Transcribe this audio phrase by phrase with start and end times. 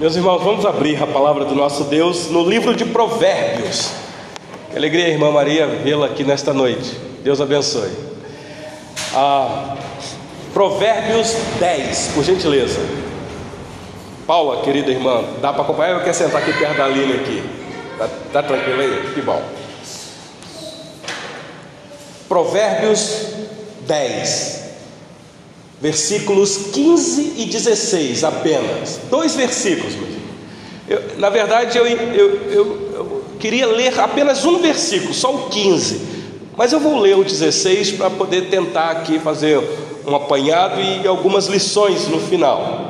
[0.00, 3.90] Meus irmãos, vamos abrir a palavra do nosso Deus no livro de Provérbios.
[4.70, 6.96] Que alegria, irmã Maria, vê-la aqui nesta noite.
[7.22, 7.90] Deus abençoe.
[9.14, 9.76] Ah,
[10.54, 12.80] Provérbios 10, por gentileza.
[14.26, 15.98] Paula, querida irmã, dá para acompanhar?
[15.98, 17.42] Eu quero sentar aqui perto da Aline aqui.
[17.98, 19.12] Tá, tá tranquilo aí?
[19.12, 19.42] Que bom.
[22.26, 23.34] Provérbios
[23.82, 24.59] 10
[25.80, 29.94] versículos 15 e 16 apenas, dois versículos.
[30.86, 36.00] Eu, na verdade, eu, eu, eu, queria ler apenas um versículo, só o 15,
[36.56, 39.58] mas eu vou ler o 16 para poder tentar aqui fazer
[40.06, 42.88] um apanhado e algumas lições no final.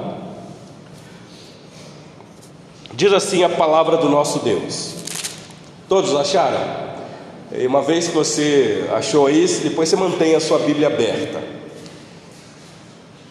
[2.92, 4.94] Diz assim a palavra do nosso Deus.
[5.88, 6.60] Todos acharam?
[7.52, 11.59] E uma vez que você achou isso, depois você mantém a sua Bíblia aberta.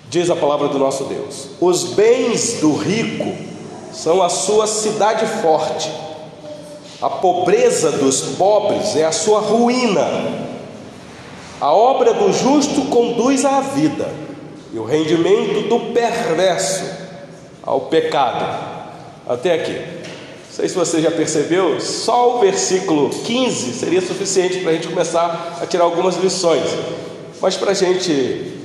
[0.09, 3.31] Diz a palavra do nosso Deus: Os bens do rico
[3.93, 5.91] são a sua cidade forte,
[6.99, 10.49] a pobreza dos pobres é a sua ruína.
[11.61, 14.09] A obra do justo conduz à vida,
[14.73, 16.85] e o rendimento do perverso
[17.61, 18.79] ao pecado.
[19.27, 19.73] Até aqui.
[19.73, 24.87] Não sei se você já percebeu, só o versículo 15 seria suficiente para a gente
[24.87, 26.63] começar a tirar algumas lições.
[27.41, 28.58] Mas para a gente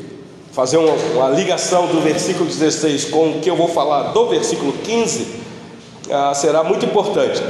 [0.55, 4.72] fazer uma, uma, ligação do versículo 16 com o que eu vou falar do versículo
[4.72, 5.27] 15,
[6.10, 7.42] ah, será muito importante.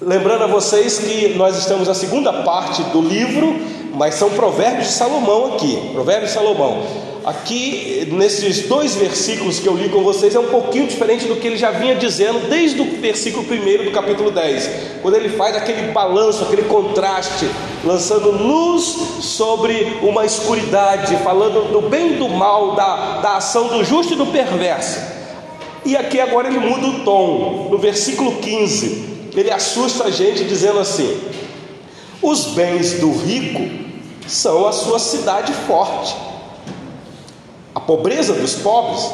[0.00, 3.54] Lembrando a vocês que nós estamos na segunda parte do livro,
[3.94, 6.82] mas são provérbios de Salomão aqui, provérbios de Salomão.
[7.24, 11.46] Aqui, nesses dois versículos que eu li com vocês, é um pouquinho diferente do que
[11.46, 14.70] ele já vinha dizendo desde o versículo 1 do capítulo 10,
[15.02, 17.48] quando ele faz aquele balanço, aquele contraste,
[17.84, 23.84] lançando luz sobre uma escuridade, falando do bem e do mal, da, da ação do
[23.84, 24.98] justo e do perverso.
[25.84, 30.80] E aqui agora ele muda o tom, no versículo 15, ele assusta a gente dizendo
[30.80, 31.20] assim:
[32.20, 33.62] os bens do rico
[34.26, 36.31] são a sua cidade forte
[37.86, 39.10] pobreza dos pobres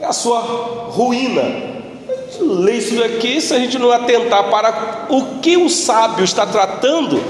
[0.00, 1.72] é a sua ruína.
[2.40, 7.22] Lê isso aqui, se a gente não atentar para o que o sábio está tratando,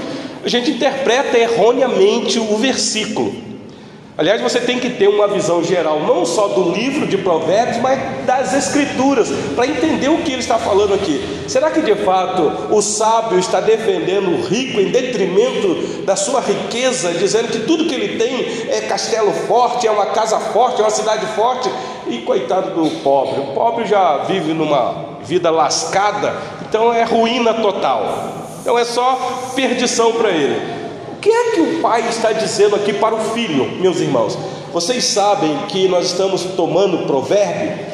[0.43, 3.42] a gente interpreta erroneamente o versículo.
[4.15, 7.99] Aliás, você tem que ter uma visão geral, não só do livro de Provérbios, mas
[8.27, 11.19] das Escrituras, para entender o que ele está falando aqui.
[11.47, 17.11] Será que de fato o sábio está defendendo o rico em detrimento da sua riqueza,
[17.13, 20.91] dizendo que tudo que ele tem é castelo forte, é uma casa forte, é uma
[20.91, 21.71] cidade forte?
[22.05, 26.35] E coitado do pobre, o pobre já vive numa vida lascada,
[26.69, 28.29] então é ruína total,
[28.61, 30.82] então é só perdição para ele
[31.23, 34.37] que é que o pai está dizendo aqui para o filho, meus irmãos?
[34.73, 37.93] Vocês sabem que nós estamos tomando provérbio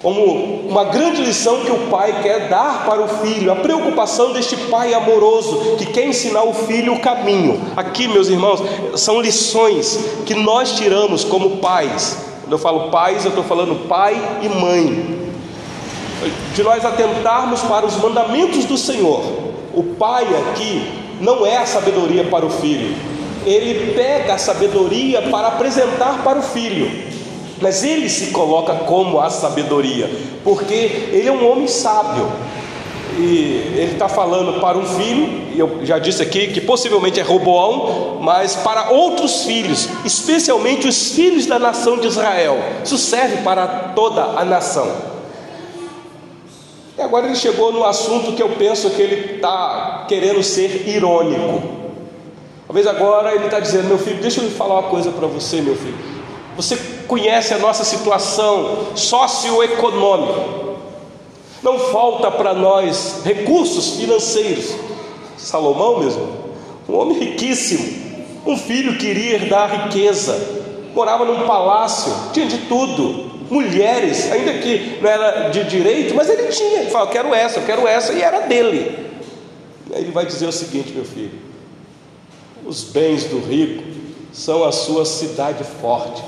[0.00, 0.22] como
[0.68, 4.94] uma grande lição que o pai quer dar para o filho, a preocupação deste pai
[4.94, 7.60] amoroso que quer ensinar o filho o caminho.
[7.74, 8.62] Aqui, meus irmãos,
[8.94, 12.18] são lições que nós tiramos como pais.
[12.42, 15.32] Quando eu falo pais, eu estou falando pai e mãe.
[16.54, 19.22] De nós atentarmos para os mandamentos do Senhor.
[19.72, 22.94] O pai aqui não é a sabedoria para o filho,
[23.46, 26.90] ele pega a sabedoria para apresentar para o filho,
[27.60, 30.10] mas ele se coloca como a sabedoria,
[30.42, 30.74] porque
[31.12, 32.30] ele é um homem sábio.
[33.16, 37.22] E ele está falando para um filho, e eu já disse aqui que possivelmente é
[37.22, 42.58] Roboão, mas para outros filhos, especialmente os filhos da nação de Israel.
[42.82, 45.13] Isso serve para toda a nação.
[46.96, 51.62] E agora ele chegou no assunto que eu penso que ele está querendo ser irônico.
[52.66, 55.76] Talvez agora ele está dizendo: meu filho, deixa eu falar uma coisa para você, meu
[55.76, 55.98] filho.
[56.56, 56.76] Você
[57.08, 60.64] conhece a nossa situação socioeconômica.
[61.62, 64.74] Não falta para nós recursos financeiros.
[65.36, 66.28] Salomão mesmo,
[66.88, 68.04] um homem riquíssimo,
[68.46, 75.08] um filho queria herdar riqueza, morava num palácio, tinha de tudo, mulheres, ainda que não
[75.08, 78.22] era de direito, mas ele tinha, ele falou, eu quero essa, eu quero essa, e
[78.22, 79.04] era dele.
[79.90, 81.38] E aí ele vai dizer o seguinte, meu filho:
[82.64, 83.82] os bens do rico
[84.32, 86.22] são a sua cidade forte.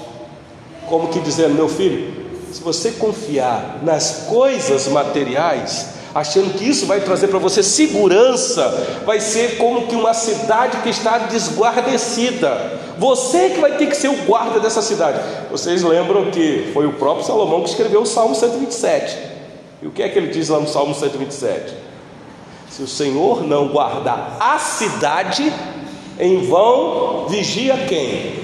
[0.88, 2.14] Como que dizendo, meu filho,
[2.52, 9.20] se você confiar nas coisas materiais, achando que isso vai trazer para você segurança, vai
[9.20, 12.80] ser como que uma cidade que está desguarnecida.
[12.96, 15.20] Você que vai ter que ser o guarda dessa cidade.
[15.50, 19.18] Vocês lembram que foi o próprio Salomão que escreveu o Salmo 127.
[19.82, 21.74] E o que é que ele diz lá no Salmo 127?
[22.70, 25.52] Se o Senhor não guardar a cidade,
[26.18, 28.36] em vão vigia quem?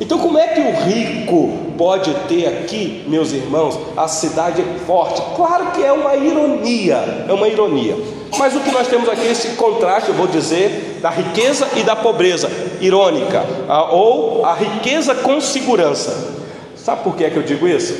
[0.00, 5.22] Então, como é que o rico pode ter aqui, meus irmãos, a cidade forte.
[5.34, 7.96] Claro que é uma ironia, é uma ironia.
[8.38, 11.82] Mas o que nós temos aqui é esse contraste, eu vou dizer, da riqueza e
[11.82, 12.50] da pobreza,
[12.80, 13.44] irônica,
[13.90, 16.34] ou a riqueza com segurança.
[16.74, 17.94] Sabe por que é que eu digo isso?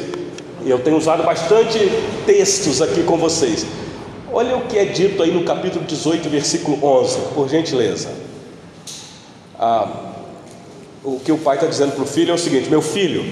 [0.64, 1.78] Eu tenho usado bastante
[2.26, 3.64] textos aqui com vocês.
[4.32, 8.10] Olha o que é dito aí no capítulo 18, versículo 11, por gentileza.
[9.58, 9.88] Ah,
[11.02, 13.24] o que o pai está dizendo para o filho é o seguinte: meu filho,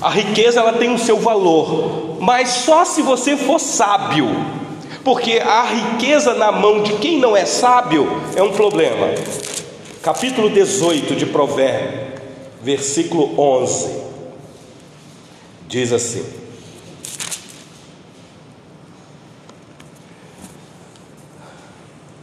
[0.00, 4.28] a riqueza ela tem o seu valor, mas só se você for sábio,
[5.04, 9.08] porque a riqueza na mão de quem não é sábio é um problema.
[10.02, 12.20] Capítulo 18 de Provérbios,
[12.62, 13.90] versículo 11,
[15.68, 16.24] diz assim: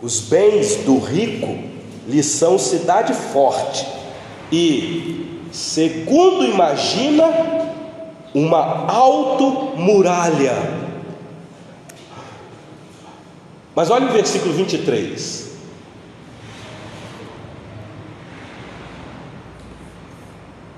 [0.02, 1.60] Os bens do rico
[2.08, 3.86] lhe são cidade forte,
[4.52, 7.24] e, segundo imagina,
[8.34, 10.54] uma alto muralha.
[13.76, 15.48] Mas olha o versículo 23.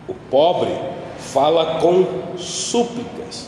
[0.07, 0.73] O pobre
[1.33, 3.47] fala com súplicas,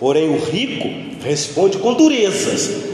[0.00, 2.86] porém o rico responde com durezas.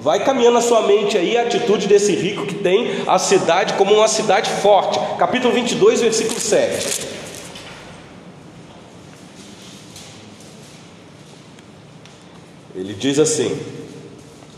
[0.00, 3.94] Vai caminhando na sua mente aí a atitude desse rico que tem a cidade como
[3.94, 4.98] uma cidade forte.
[5.18, 7.09] Capítulo 22, versículo 7.
[13.00, 13.58] Diz assim,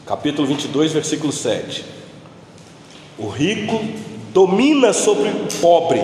[0.05, 1.85] capítulo 22, versículo 7.
[3.17, 3.81] O rico
[4.35, 6.03] domina sobre o pobre,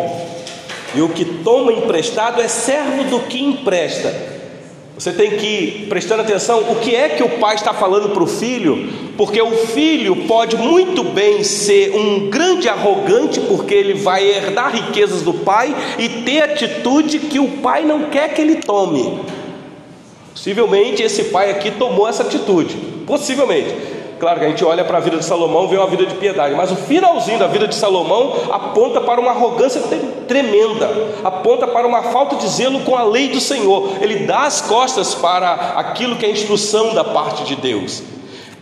[0.95, 4.39] e o que toma emprestado é servo do que empresta.
[4.97, 8.23] Você tem que ir prestando atenção o que é que o pai está falando para
[8.23, 14.25] o filho, porque o filho pode muito bem ser um grande arrogante, porque ele vai
[14.25, 19.38] herdar riquezas do pai e ter atitude que o pai não quer que ele tome.
[20.39, 23.75] Possivelmente esse pai aqui tomou essa atitude, possivelmente.
[24.21, 26.15] Claro que a gente olha para a vida de Salomão e vê uma vida de
[26.15, 29.83] piedade, mas o finalzinho da vida de Salomão aponta para uma arrogância
[30.29, 30.89] tremenda,
[31.25, 33.97] aponta para uma falta de zelo com a lei do Senhor.
[34.01, 38.01] Ele dá as costas para aquilo que é instrução da parte de Deus.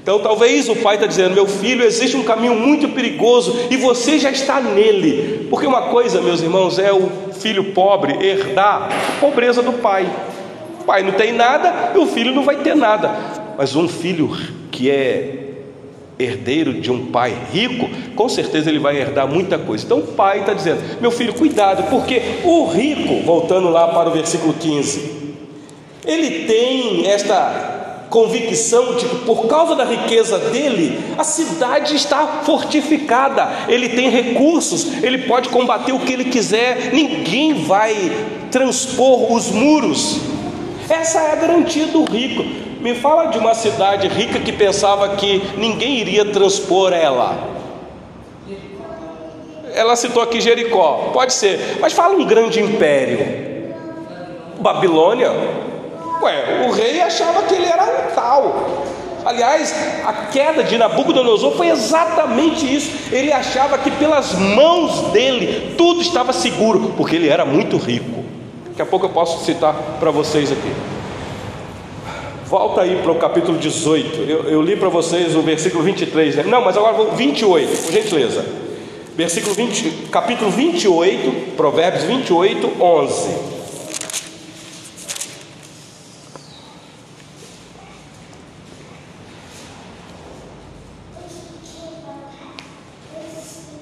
[0.03, 4.19] Então, talvez o pai está dizendo: Meu filho, existe um caminho muito perigoso e você
[4.19, 5.47] já está nele.
[5.51, 10.09] Porque uma coisa, meus irmãos, é o filho pobre herdar a pobreza do pai.
[10.87, 13.11] Pai não tem nada e o filho não vai ter nada.
[13.59, 14.31] Mas um filho
[14.71, 15.47] que é
[16.19, 19.85] herdeiro de um pai rico, com certeza ele vai herdar muita coisa.
[19.85, 24.13] Então o pai está dizendo: meu filho, cuidado, porque o rico, voltando lá para o
[24.13, 25.35] versículo 15,
[26.07, 27.75] ele tem esta
[28.09, 35.03] convicção de que por causa da riqueza dele, a cidade está fortificada, ele tem recursos,
[35.03, 38.13] ele pode combater o que ele quiser, ninguém vai
[38.51, 40.36] transpor os muros.
[40.89, 42.45] Essa é a garantia do rico.
[42.81, 47.57] Me fala de uma cidade rica que pensava que ninguém iria transpor ela.
[49.75, 53.75] Ela citou aqui Jericó, pode ser, mas fala um grande império.
[54.59, 55.31] Babilônia.
[56.23, 58.85] Ué, o rei achava que ele era um tal.
[59.25, 59.75] Aliás,
[60.07, 63.13] a queda de Nabucodonosor foi exatamente isso.
[63.13, 68.26] Ele achava que pelas mãos dele tudo estava seguro, porque ele era muito rico.
[68.77, 70.71] Daqui a pouco eu posso citar para vocês aqui.
[72.45, 74.31] Volta aí para o capítulo 18.
[74.31, 76.43] Eu, eu li para vocês o versículo 23, né?
[76.43, 78.45] Não, mas agora 28, por gentileza.
[79.17, 83.29] Versículo 20, capítulo 28, Provérbios 28, 11.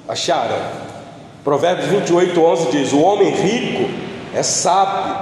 [0.07, 0.57] Acharam?
[1.43, 5.15] Provérbios 28, 11 diz: O homem rico é sábio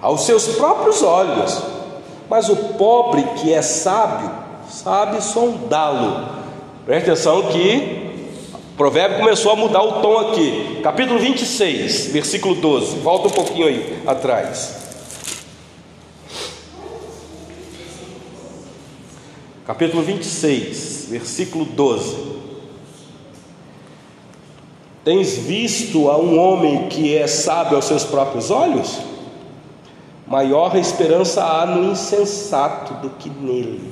[0.00, 1.74] aos seus próprios olhos
[2.28, 4.30] mas o pobre que é sábio,
[4.68, 6.42] sabe sondá-lo.
[6.86, 8.12] Preste atenção que
[8.52, 10.80] o provérbio começou a mudar o tom aqui.
[10.82, 12.96] Capítulo 26, versículo 12.
[12.96, 14.82] Volta um pouquinho aí atrás.
[19.66, 22.33] Capítulo 26, versículo 12.
[25.04, 28.98] Tens visto a um homem que é sábio aos seus próprios olhos?
[30.26, 33.82] Maior esperança há no insensato do que nele.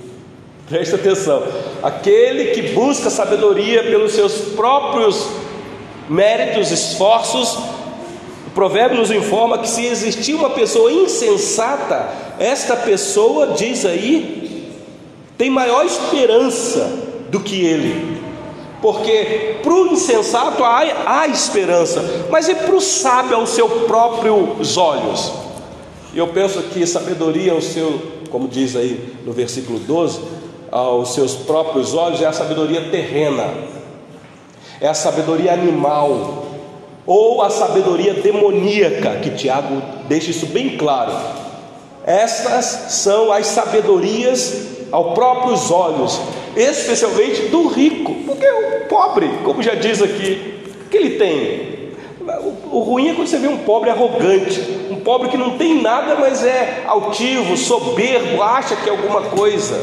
[0.66, 1.42] Presta atenção.
[1.82, 5.28] Aquele que busca sabedoria pelos seus próprios
[6.08, 7.58] méritos, esforços,
[8.46, 14.72] o provérbio nos informa que se existir uma pessoa insensata, esta pessoa, diz aí,
[15.36, 16.90] tem maior esperança
[17.28, 18.21] do que ele.
[18.82, 24.76] Porque para o insensato há, há esperança, mas e para o sábio aos seus próprios
[24.76, 25.32] olhos?
[26.12, 30.20] E eu penso que sabedoria, o seu, como diz aí no versículo 12,
[30.70, 33.46] aos seus próprios olhos, é a sabedoria terrena,
[34.80, 36.46] é a sabedoria animal,
[37.06, 41.12] ou a sabedoria demoníaca, que Tiago deixa isso bem claro.
[42.04, 46.20] Estas são as sabedorias aos próprios olhos,
[46.56, 51.72] especialmente do rico, porque o pobre, como já diz aqui, o que ele tem?
[52.70, 56.14] O, ruim é quando você vê um pobre arrogante, um pobre que não tem nada,
[56.14, 59.80] mas é altivo, soberbo, acha que é alguma coisa.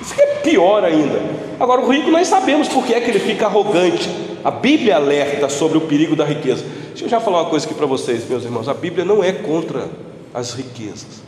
[0.00, 1.20] Isso que é pior ainda.
[1.60, 4.08] Agora, o rico nós sabemos por que é que ele fica arrogante.
[4.42, 6.64] A Bíblia alerta sobre o perigo da riqueza.
[6.88, 8.68] Deixa eu já falar uma coisa aqui para vocês, meus irmãos.
[8.68, 9.88] A Bíblia não é contra
[10.32, 11.22] as riquezas.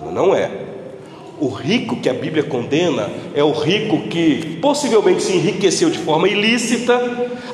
[0.00, 0.50] Ela não é.
[1.40, 6.28] O rico que a Bíblia condena é o rico que possivelmente se enriqueceu de forma
[6.28, 7.00] ilícita,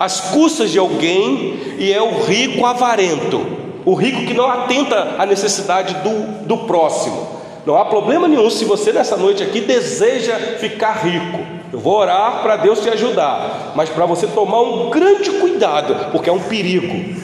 [0.00, 3.46] às custas de alguém, e é o rico avarento,
[3.84, 7.28] o rico que não atenta à necessidade do, do próximo.
[7.64, 11.38] Não há problema nenhum se você nessa noite aqui deseja ficar rico.
[11.72, 16.28] Eu vou orar para Deus te ajudar, mas para você tomar um grande cuidado, porque
[16.28, 17.14] é um perigo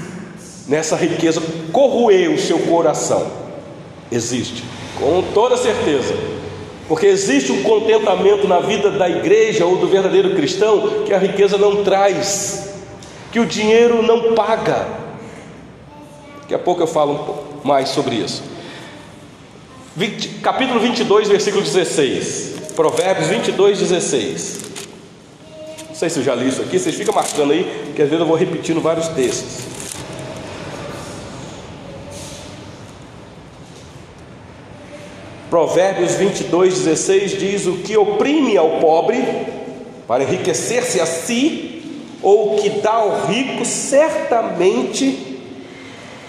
[0.69, 1.43] nessa riqueza
[1.73, 3.27] corroer o seu coração.
[4.13, 4.63] Existe,
[4.97, 6.42] com toda certeza.
[6.89, 11.57] Porque existe um contentamento na vida da igreja ou do verdadeiro cristão que a riqueza
[11.57, 12.75] não traz,
[13.31, 14.87] que o dinheiro não paga.
[16.43, 18.43] Daqui a pouco eu falo um pouco mais sobre isso.
[19.97, 22.73] 20, capítulo 22, versículo 16.
[22.75, 24.61] Provérbios 22, 16.
[25.89, 28.21] Não sei se eu já li isso aqui, vocês ficam marcando aí, porque às vezes
[28.21, 29.72] eu vou repetindo vários textos.
[35.53, 39.23] Provérbios 22, 16 diz: O que oprime ao pobre
[40.09, 41.83] para enriquecer-se a si,
[42.23, 45.37] ou o que dá ao rico, certamente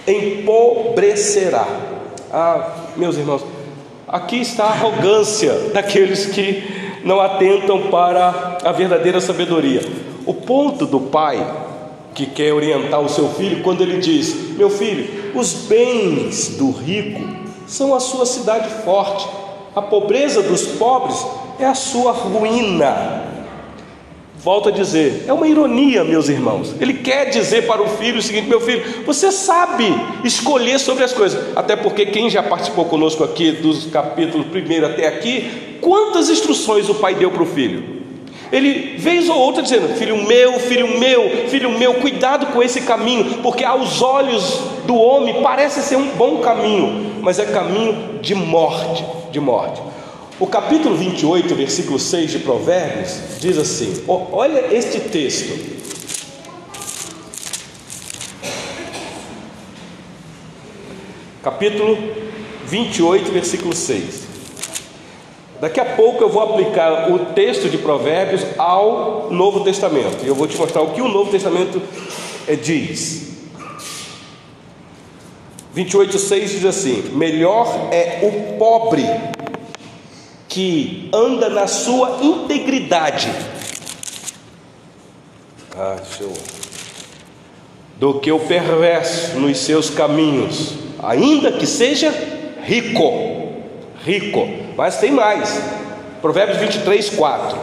[0.06, 1.66] empobrecerá.
[2.30, 3.42] Ah, meus irmãos,
[4.06, 6.62] aqui está a arrogância daqueles que
[7.02, 9.80] não atentam para a verdadeira sabedoria.
[10.26, 11.42] O ponto do pai
[12.14, 17.43] que quer orientar o seu filho quando ele diz: Meu filho, os bens do rico
[17.66, 19.28] são a sua cidade forte.
[19.74, 21.24] A pobreza dos pobres
[21.58, 23.32] é a sua ruína.
[24.36, 26.74] Volto a dizer, é uma ironia, meus irmãos.
[26.78, 29.84] Ele quer dizer para o filho o seguinte: meu filho, você sabe
[30.22, 31.56] escolher sobre as coisas.
[31.56, 36.94] Até porque quem já participou conosco aqui dos capítulos primeiro até aqui, quantas instruções o
[36.94, 37.93] pai deu para o filho?
[38.54, 43.38] Ele, vez ou outra, dizendo: Filho meu, filho meu, filho meu, cuidado com esse caminho,
[43.42, 49.04] porque aos olhos do homem parece ser um bom caminho, mas é caminho de morte,
[49.32, 49.82] de morte.
[50.38, 55.74] O capítulo 28, versículo 6 de Provérbios, diz assim: olha este texto.
[61.42, 61.98] Capítulo
[62.66, 64.23] 28, versículo 6.
[65.64, 70.22] Daqui a pouco eu vou aplicar o texto de Provérbios ao Novo Testamento.
[70.22, 71.80] E eu vou te mostrar o que o Novo Testamento
[72.46, 73.32] eh, diz.
[75.74, 79.06] 28,6 diz assim: Melhor é o pobre
[80.48, 83.32] que anda na sua integridade.
[85.74, 85.96] Ah.
[87.96, 92.12] Do que o perverso nos seus caminhos, ainda que seja
[92.66, 93.54] rico.
[94.04, 95.60] Rico mas tem mais.
[96.20, 97.58] Provérbios 23, 4.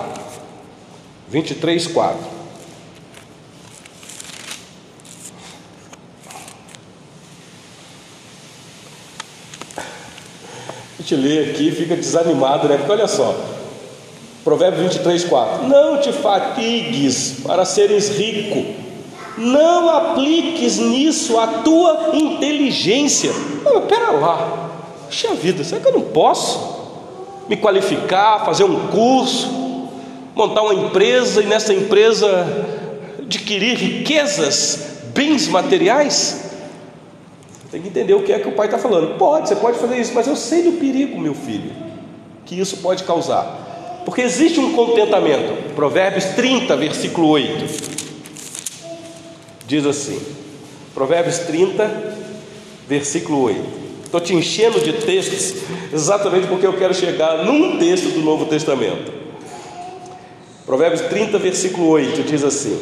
[1.29, 2.41] 23, 4.
[9.77, 12.77] A gente lê aqui e fica desanimado, né?
[12.77, 13.35] Porque olha só,
[14.43, 18.63] Provérbios 23, 4: Não te fatigues para seres rico,
[19.37, 23.31] não apliques nisso a tua inteligência.
[23.63, 24.69] Não, pera lá,
[25.07, 26.80] puxa vida, será que eu não posso?
[27.47, 29.89] Me qualificar, fazer um curso,
[30.35, 32.67] montar uma empresa e nessa empresa
[33.19, 36.51] adquirir riquezas, bens materiais?
[37.71, 39.17] Tem que entender o que é que o pai está falando.
[39.17, 41.71] Pode, você pode fazer isso, mas eu sei do perigo, meu filho,
[42.45, 44.01] que isso pode causar.
[44.03, 45.73] Porque existe um contentamento.
[45.73, 47.91] Provérbios 30, versículo 8.
[49.65, 50.19] Diz assim:
[50.93, 52.17] Provérbios 30,
[52.87, 53.80] versículo 8.
[54.11, 55.61] Estou te enchendo de textos
[55.93, 59.09] exatamente porque eu quero chegar num texto do Novo Testamento.
[60.65, 62.77] Provérbios 30, versículo 8 diz assim: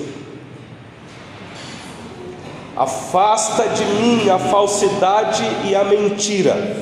[2.76, 6.76] Afasta de mim a falsidade e a mentira,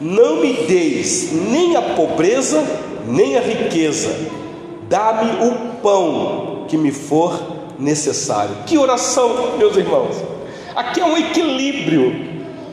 [0.00, 2.64] não me deis nem a pobreza,
[3.04, 4.14] nem a riqueza,
[4.88, 7.36] dá-me o pão que me for
[7.80, 8.58] necessário.
[8.64, 10.14] Que oração, meus irmãos!
[10.76, 12.25] Aqui é um equilíbrio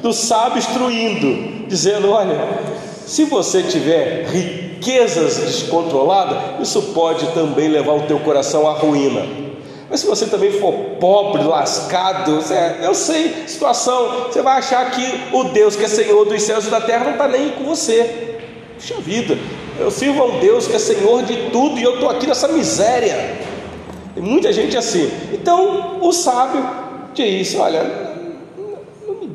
[0.03, 2.37] do sábio instruindo, dizendo: olha,
[3.07, 9.25] se você tiver riquezas descontroladas, isso pode também levar o teu coração à ruína.
[9.89, 15.35] Mas se você também for pobre, lascado, você, eu sei, situação, você vai achar que
[15.35, 18.39] o Deus que é Senhor dos céus e da terra não está nem com você.
[18.75, 19.37] Puxa vida,
[19.79, 22.47] eu sirvo a um Deus que é Senhor de tudo e eu estou aqui nessa
[22.47, 23.37] miséria.
[24.15, 25.09] Tem muita gente assim.
[25.31, 26.67] Então o sábio
[27.13, 28.12] diz: Olha,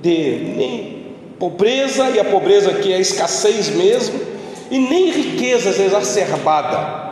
[0.03, 0.99] dê nem
[1.39, 4.21] pobreza, e a pobreza aqui é escassez mesmo,
[4.71, 7.09] e nem riquezas exacerbada.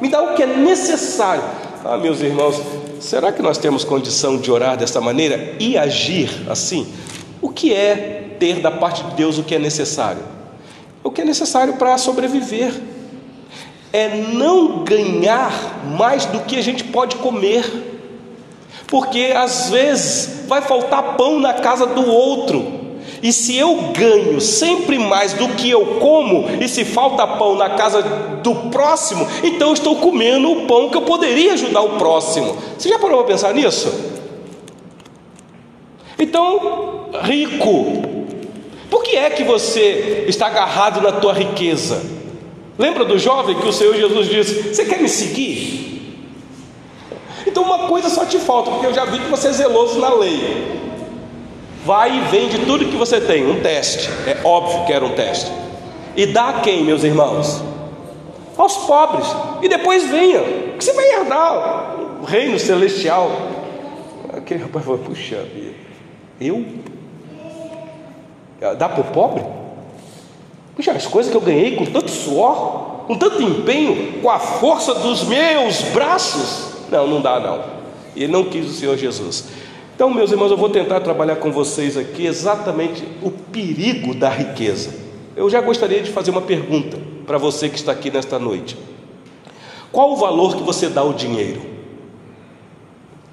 [0.00, 1.44] Me dá o que é necessário.
[1.84, 2.60] Ah, meus irmãos,
[3.00, 6.86] será que nós temos condição de orar desta maneira e agir assim?
[7.40, 10.22] O que é ter da parte de Deus o que é necessário?
[11.02, 12.72] O que é necessário para sobreviver
[13.92, 17.95] é não ganhar mais do que a gente pode comer,
[18.86, 22.86] porque às vezes vai faltar pão na casa do outro.
[23.22, 27.70] E se eu ganho sempre mais do que eu como, e se falta pão na
[27.70, 28.02] casa
[28.42, 32.56] do próximo, então eu estou comendo o pão que eu poderia ajudar o próximo.
[32.78, 33.92] Você já parou para pensar nisso?
[36.18, 38.02] Então, rico,
[38.88, 42.02] por que é que você está agarrado na tua riqueza?
[42.78, 45.85] Lembra do jovem que o Senhor Jesus disse: Você quer me seguir?
[47.66, 50.80] Uma coisa só te falta, porque eu já vi que você é zeloso na lei.
[51.84, 54.08] Vai e vende tudo que você tem, um teste.
[54.24, 55.50] É óbvio que era um teste.
[56.16, 57.60] E dá a quem, meus irmãos?
[58.56, 59.26] Aos pobres.
[59.62, 60.42] E depois venha,
[60.78, 63.30] que você vai herdar o reino celestial.
[64.32, 65.74] Aquele rapaz falou: Puxa vida,
[66.40, 66.64] eu?
[68.78, 69.44] Dá para o pobre?
[70.76, 74.94] Puxa, as coisas que eu ganhei com tanto suor, com tanto empenho, com a força
[74.94, 76.75] dos meus braços.
[76.90, 77.64] Não, não dá não.
[78.14, 79.44] Ele não quis o Senhor Jesus.
[79.94, 84.94] Então, meus irmãos, eu vou tentar trabalhar com vocês aqui exatamente o perigo da riqueza.
[85.34, 88.76] Eu já gostaria de fazer uma pergunta para você que está aqui nesta noite.
[89.90, 91.62] Qual o valor que você dá ao dinheiro?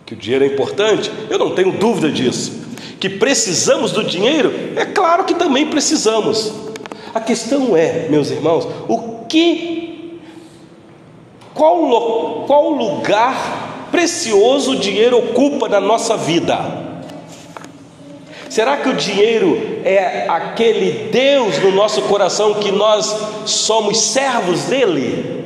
[0.06, 1.12] Que o dinheiro é importante?
[1.30, 2.64] Eu não tenho dúvida disso.
[3.00, 4.54] Que precisamos do dinheiro?
[4.78, 6.54] É claro que também precisamos.
[7.14, 9.83] A questão é, meus irmãos, o que,
[11.54, 16.84] qual, qual lugar precioso o dinheiro ocupa na nossa vida?
[18.50, 25.44] Será que o dinheiro é aquele Deus no nosso coração que nós somos servos dele?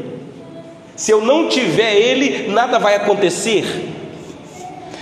[0.95, 3.93] Se eu não tiver ele, nada vai acontecer.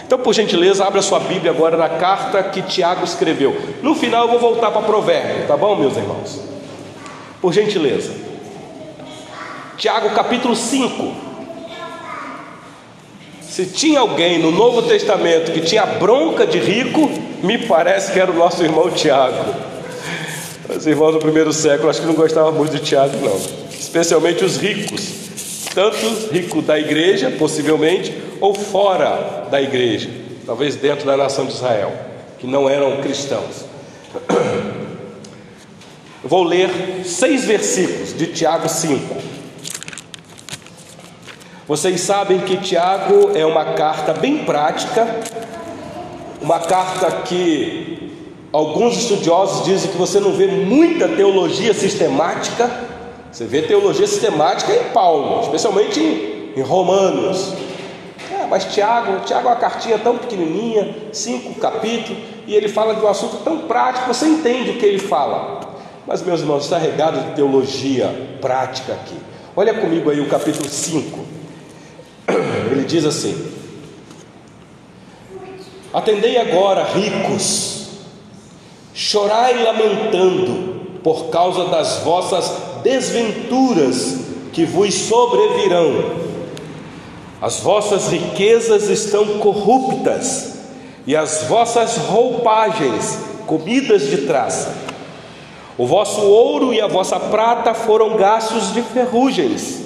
[0.05, 3.55] Então, por gentileza, abra sua Bíblia agora na carta que Tiago escreveu.
[3.81, 6.41] No final eu vou voltar para Provérbio, tá bom, meus irmãos?
[7.41, 8.24] Por gentileza.
[9.77, 11.13] Tiago capítulo 5.
[13.41, 17.09] Se tinha alguém no Novo Testamento que tinha bronca de rico,
[17.43, 19.53] me parece que era o nosso irmão Tiago.
[20.69, 23.35] Os irmãos do primeiro século acho que não gostavam muito de Tiago, não.
[23.69, 30.09] Especialmente os ricos, tanto rico da igreja, possivelmente, ou fora da igreja,
[30.45, 31.93] talvez dentro da nação de Israel,
[32.39, 33.65] que não eram cristãos.
[36.23, 36.69] Eu vou ler
[37.05, 39.34] seis versículos de Tiago 5.
[41.67, 45.07] Vocês sabem que Tiago é uma carta bem prática,
[46.39, 48.13] uma carta que
[48.53, 52.69] alguns estudiosos dizem que você não vê muita teologia sistemática,
[53.31, 55.99] você vê teologia sistemática em Paulo, especialmente
[56.55, 57.55] em, Romanos.
[58.31, 63.01] É, mas Tiago, Tiago é uma cartinha tão pequenininha, cinco capítulos, e ele fala de
[63.03, 65.61] um assunto tão prático, você entende o que ele fala.
[66.05, 69.17] Mas, meus irmãos, está regado de teologia prática aqui.
[69.55, 71.34] Olha comigo aí o capítulo 5.
[72.71, 73.35] Ele diz assim:
[75.93, 77.87] Atendei agora, ricos,
[78.93, 82.51] chorai lamentando por causa das vossas
[82.83, 84.17] desventuras
[84.51, 86.25] que vos sobrevirão.
[87.41, 90.55] As vossas riquezas estão corruptas,
[91.05, 94.73] e as vossas roupagens comidas de traça.
[95.77, 99.84] O vosso ouro e a vossa prata foram gastos de ferrugens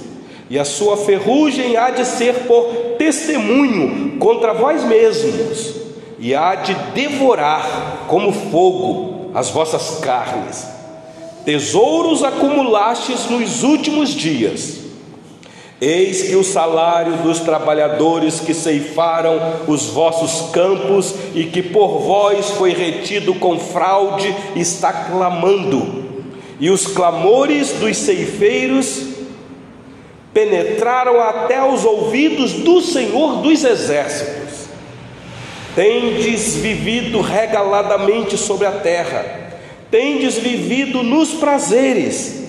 [0.49, 2.65] e a sua ferrugem há de ser por
[2.97, 5.75] testemunho contra vós mesmos,
[6.17, 10.67] e há de devorar como fogo as vossas carnes.
[11.45, 14.79] Tesouros acumulastes nos últimos dias.
[15.79, 22.49] Eis que o salário dos trabalhadores que ceifaram os vossos campos e que por vós
[22.49, 26.03] foi retido com fraude está clamando,
[26.59, 29.08] e os clamores dos ceifeiros
[30.33, 34.39] penetraram até os ouvidos do Senhor dos Exércitos.
[35.75, 39.23] tendes vivido regaladamente sobre a terra,
[39.89, 42.43] tendes vivido nos prazeres,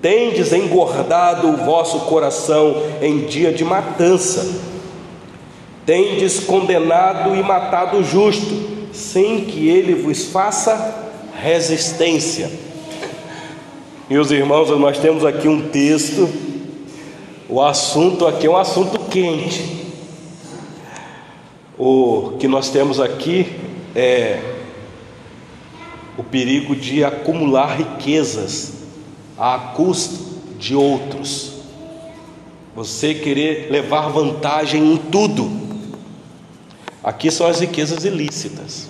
[0.00, 4.60] tendes engordado o vosso coração em dia de matança,
[5.86, 12.50] tendes condenado e matado o justo, sem que ele vos faça resistência.
[14.10, 16.28] Meus irmãos, nós temos aqui um texto,
[17.52, 19.84] o assunto aqui é um assunto quente.
[21.78, 23.54] O que nós temos aqui
[23.94, 24.40] é
[26.16, 28.72] o perigo de acumular riquezas
[29.36, 30.18] à custa
[30.58, 31.52] de outros.
[32.74, 35.50] Você querer levar vantagem em tudo.
[37.04, 38.88] Aqui são as riquezas ilícitas.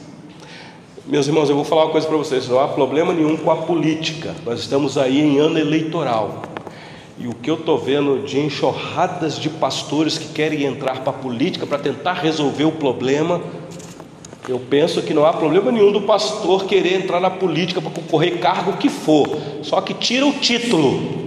[1.05, 3.57] Meus irmãos, eu vou falar uma coisa para vocês: não há problema nenhum com a
[3.57, 4.37] política.
[4.47, 6.52] Nós estamos aí em ano eleitoral.
[7.23, 11.13] E o que eu estou vendo de enxurradas de pastores que querem entrar para a
[11.13, 13.41] política para tentar resolver o problema,
[14.49, 18.41] eu penso que não há problema nenhum do pastor querer entrar na política para concorrer
[18.41, 21.23] cargo que for, só que tira o título.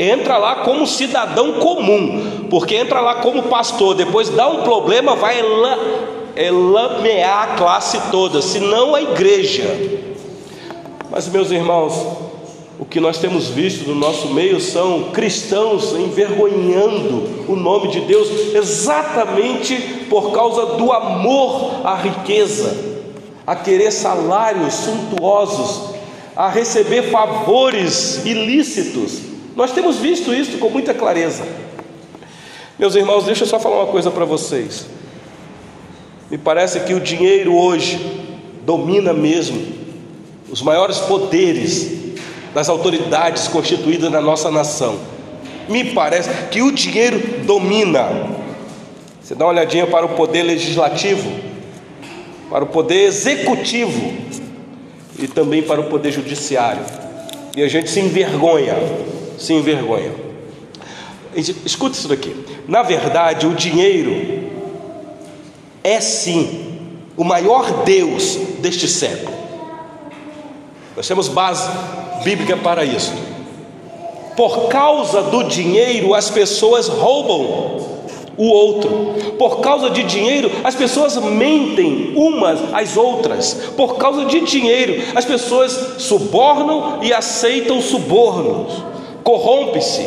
[0.00, 5.40] Entra lá como cidadão comum, porque entra lá como pastor, depois dá um problema, vai
[6.50, 9.62] lamear a classe toda, senão a igreja.
[11.08, 12.33] Mas, meus irmãos,
[12.78, 18.28] o que nós temos visto no nosso meio são cristãos envergonhando o nome de Deus
[18.54, 19.76] exatamente
[20.10, 22.76] por causa do amor à riqueza,
[23.46, 25.94] a querer salários suntuosos,
[26.34, 29.20] a receber favores ilícitos.
[29.54, 31.46] Nós temos visto isso com muita clareza.
[32.76, 34.86] Meus irmãos, deixa eu só falar uma coisa para vocês.
[36.28, 38.00] Me parece que o dinheiro hoje
[38.66, 39.62] domina mesmo
[40.50, 42.03] os maiores poderes
[42.54, 44.98] das autoridades constituídas na nossa nação.
[45.68, 48.08] Me parece que o dinheiro domina.
[49.20, 51.30] Você dá uma olhadinha para o poder legislativo,
[52.48, 54.12] para o poder executivo
[55.18, 56.82] e também para o poder judiciário.
[57.56, 58.76] E a gente se envergonha,
[59.38, 60.12] se envergonha.
[61.34, 62.34] Escuta isso daqui.
[62.68, 64.44] Na verdade, o dinheiro
[65.82, 66.78] é sim
[67.16, 69.33] o maior Deus deste século.
[70.96, 71.68] Nós temos base
[72.22, 73.12] bíblica para isso.
[74.36, 77.94] Por causa do dinheiro, as pessoas roubam
[78.36, 79.14] o outro.
[79.38, 83.54] Por causa de dinheiro, as pessoas mentem umas às outras.
[83.76, 88.82] Por causa de dinheiro, as pessoas subornam e aceitam subornos.
[89.22, 90.06] Corrompe-se.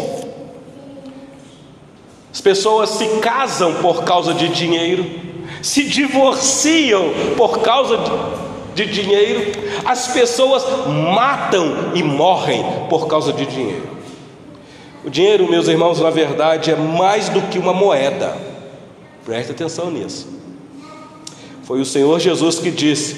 [2.31, 5.27] As pessoas se casam por causa de dinheiro
[5.61, 8.46] se divorciam por causa de,
[8.85, 9.51] de dinheiro,
[9.83, 13.97] as pessoas matam e morrem por causa de dinheiro.
[15.03, 18.37] O dinheiro, meus irmãos, na verdade é mais do que uma moeda,
[19.25, 20.27] preste atenção nisso.
[21.63, 23.15] Foi o Senhor Jesus que disse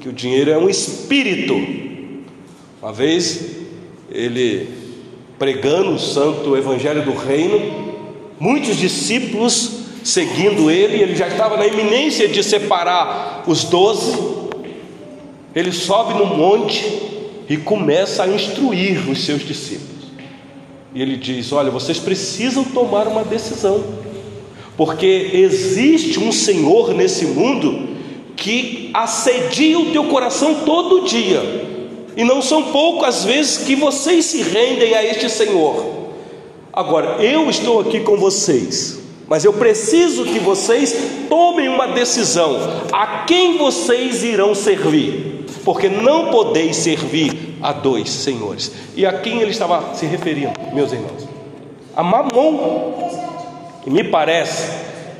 [0.00, 1.54] que o dinheiro é um espírito.
[2.82, 3.56] Uma vez,
[4.10, 4.68] ele
[5.38, 7.94] pregando o santo evangelho do reino,
[8.38, 14.39] muitos discípulos seguindo ele, ele já estava na iminência de separar os doze.
[15.54, 16.84] Ele sobe no monte
[17.48, 20.06] e começa a instruir os seus discípulos.
[20.94, 23.82] E ele diz: Olha, vocês precisam tomar uma decisão,
[24.76, 27.90] porque existe um Senhor nesse mundo
[28.36, 31.40] que assedia o teu coração todo dia,
[32.16, 36.00] e não são poucas vezes que vocês se rendem a este Senhor.
[36.72, 40.92] Agora, eu estou aqui com vocês mas eu preciso que vocês
[41.28, 42.58] tomem uma decisão:
[42.90, 45.29] a quem vocês irão servir,
[45.64, 48.72] porque não podeis servir a dois senhores.
[48.96, 51.28] E a quem ele estava se referindo, meus irmãos?
[51.96, 53.10] A Mamon.
[53.86, 54.70] E me parece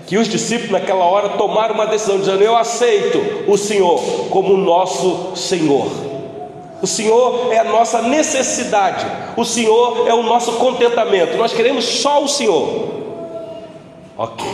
[0.07, 4.01] que os discípulos naquela hora tomaram uma decisão, dizendo: Eu aceito o Senhor
[4.31, 5.87] como nosso Senhor.
[6.83, 11.37] O Senhor é a nossa necessidade, o Senhor é o nosso contentamento.
[11.37, 12.89] Nós queremos só o Senhor.
[14.17, 14.47] Ok.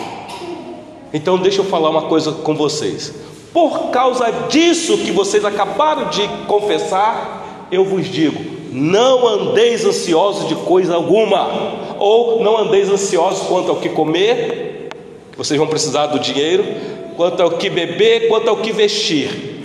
[1.12, 3.14] Então deixa eu falar uma coisa com vocês.
[3.56, 8.38] Por causa disso que vocês acabaram de confessar, eu vos digo:
[8.70, 14.90] não andeis ansiosos de coisa alguma, ou não andeis ansiosos quanto ao que comer,
[15.38, 16.66] vocês vão precisar do dinheiro,
[17.16, 19.64] quanto ao que beber, quanto ao que vestir,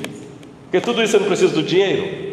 [0.61, 2.31] porque tudo isso você não precisa do dinheiro.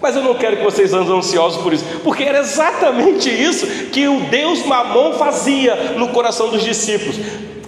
[0.00, 4.08] Mas eu não quero que vocês andem ansiosos por isso, porque era exatamente isso que
[4.08, 7.14] o Deus Mamon fazia no coração dos discípulos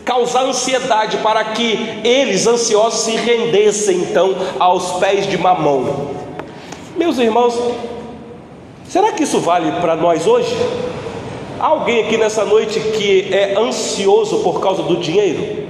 [0.04, 5.84] causar ansiedade para que eles, ansiosos, se rendessem então aos pés de Mamon.
[6.96, 7.58] Meus irmãos,
[8.88, 10.54] será que isso vale para nós hoje?
[11.58, 15.62] Há alguém aqui nessa noite que é ansioso por causa do dinheiro?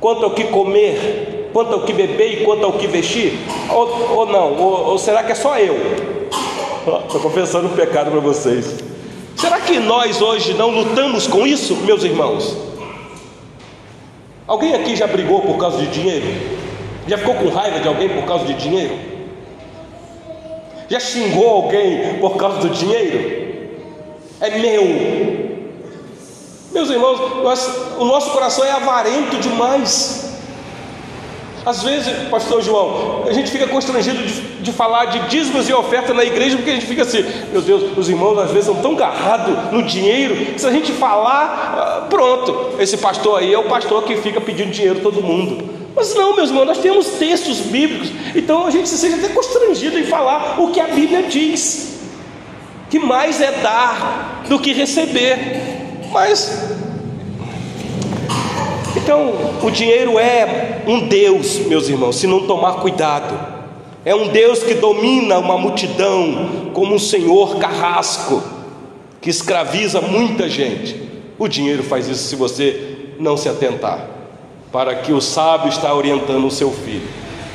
[0.00, 3.38] quanto ao que comer, quanto ao que beber e quanto ao que vestir?
[3.68, 4.56] Ou, ou não?
[4.56, 5.76] Ou, ou será que é só eu?
[7.06, 8.76] Estou confessando um pecado para vocês.
[9.36, 12.56] Será que nós hoje não lutamos com isso, meus irmãos?
[14.50, 16.26] Alguém aqui já brigou por causa de dinheiro?
[17.06, 18.98] Já ficou com raiva de alguém por causa de dinheiro?
[20.88, 23.68] Já xingou alguém por causa do dinheiro?
[24.40, 24.82] É meu,
[26.72, 30.29] meus irmãos, nós, o nosso coração é avarento demais.
[31.64, 36.14] Às vezes, Pastor João, a gente fica constrangido de, de, falar de dízimos e oferta
[36.14, 38.92] na igreja, porque a gente fica assim, meu Deus, os irmãos às vezes são tão
[38.92, 43.64] agarrados no dinheiro, que se a gente falar, ah, pronto, esse pastor aí é o
[43.64, 45.68] pastor que fica pedindo dinheiro todo mundo.
[45.94, 49.98] Mas não, meus irmãos, nós temos textos bíblicos, então a gente se sente até constrangido
[49.98, 51.98] em falar o que a Bíblia diz,
[52.88, 55.60] que mais é dar do que receber.
[56.10, 56.79] Mas
[59.10, 63.36] então, o dinheiro é um Deus, meus irmãos, se não tomar cuidado.
[64.04, 68.40] É um Deus que domina uma multidão como um senhor carrasco
[69.20, 70.94] que escraviza muita gente.
[71.36, 74.06] O dinheiro faz isso se você não se atentar.
[74.70, 77.08] Para que o sábio está orientando o seu filho.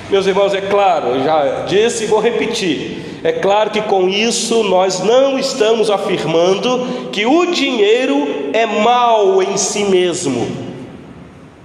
[0.09, 3.21] Meus irmãos, é claro, eu já disse e vou repetir.
[3.23, 9.55] É claro que com isso nós não estamos afirmando que o dinheiro é mal em
[9.55, 10.64] si mesmo.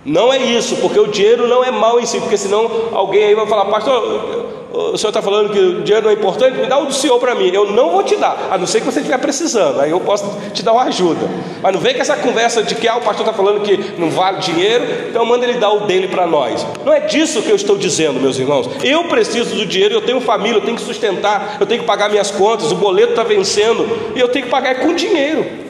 [0.05, 3.35] Não é isso, porque o dinheiro não é mal em si, porque senão alguém aí
[3.35, 6.79] vai falar, pastor, o senhor está falando que o dinheiro não é importante, me dá
[6.79, 7.51] o do senhor para mim.
[7.53, 10.25] Eu não vou te dar, a não ser que você estiver precisando, aí eu posso
[10.55, 11.29] te dar uma ajuda.
[11.63, 14.11] Mas não vem com essa conversa de que ah, o pastor está falando que não
[14.11, 16.65] vale dinheiro, então manda ele dar o dele para nós.
[16.85, 18.71] Não é disso que eu estou dizendo, meus irmãos.
[18.83, 22.09] Eu preciso do dinheiro, eu tenho família, eu tenho que sustentar, eu tenho que pagar
[22.09, 25.70] minhas contas, o boleto está vencendo, e eu tenho que pagar com dinheiro.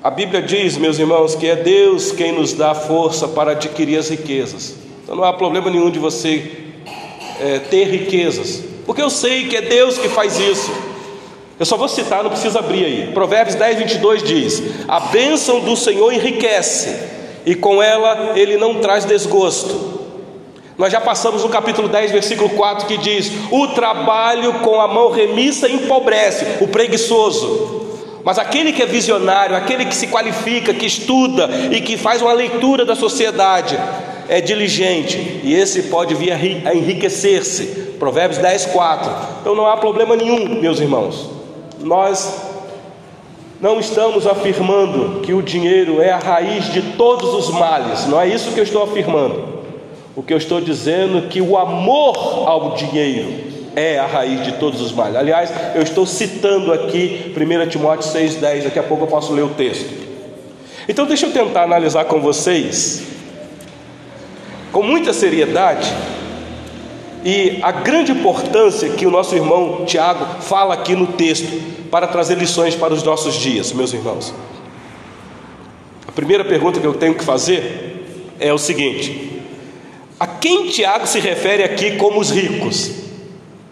[0.00, 4.08] A Bíblia diz, meus irmãos, que é Deus quem nos dá força para adquirir as
[4.08, 4.76] riquezas.
[5.02, 6.52] Então não há problema nenhum de você
[7.40, 10.70] é, ter riquezas, porque eu sei que é Deus que faz isso.
[11.58, 13.10] Eu só vou citar, não precisa abrir aí.
[13.12, 16.94] Provérbios 10, 22 diz: A bênção do Senhor enriquece,
[17.44, 19.98] e com ela ele não traz desgosto.
[20.78, 25.10] Nós já passamos no capítulo 10, versículo 4, que diz: O trabalho com a mão
[25.10, 27.87] remissa empobrece o preguiçoso.
[28.28, 32.34] Mas aquele que é visionário, aquele que se qualifica, que estuda e que faz uma
[32.34, 33.74] leitura da sociedade,
[34.28, 37.94] é diligente e esse pode vir a enriquecer-se.
[37.98, 39.10] Provérbios 10, 4.
[39.40, 41.30] Então não há problema nenhum, meus irmãos.
[41.80, 42.38] Nós
[43.62, 48.28] não estamos afirmando que o dinheiro é a raiz de todos os males, não é
[48.28, 49.42] isso que eu estou afirmando.
[50.14, 53.47] O que eu estou dizendo é que o amor ao dinheiro
[53.78, 55.14] é a raiz de todos os males.
[55.14, 59.50] Aliás, eu estou citando aqui 1 Timóteo 6,10, daqui a pouco eu posso ler o
[59.50, 59.88] texto.
[60.88, 63.04] Então, deixa eu tentar analisar com vocês
[64.72, 65.90] com muita seriedade
[67.24, 72.36] e a grande importância que o nosso irmão Tiago fala aqui no texto para trazer
[72.36, 74.34] lições para os nossos dias, meus irmãos.
[76.06, 78.04] A primeira pergunta que eu tenho que fazer
[78.40, 79.40] é o seguinte:
[80.18, 82.97] a quem Tiago se refere aqui como os ricos?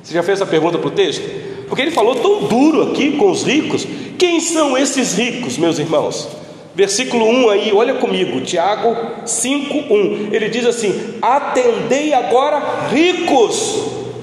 [0.07, 1.29] Você já fez essa pergunta para o texto?
[1.69, 3.85] Porque ele falou tão duro aqui com os ricos.
[4.17, 6.29] Quem são esses ricos, meus irmãos?
[6.77, 10.29] Versículo 1 aí, olha comigo, Tiago 5:1.
[10.33, 13.81] Ele diz assim: "Atendei agora ricos".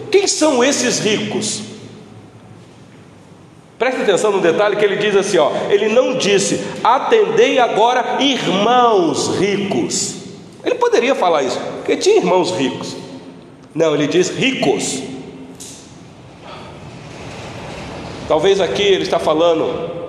[0.09, 1.63] Quem são esses ricos?
[3.77, 5.51] Preste atenção no detalhe que ele diz assim, ó.
[5.69, 10.15] Ele não disse: "Atendei agora irmãos ricos".
[10.63, 12.95] Ele poderia falar isso, porque tinha irmãos ricos.
[13.75, 15.11] Não, ele diz ricos.
[18.27, 20.03] Talvez aqui ele está falando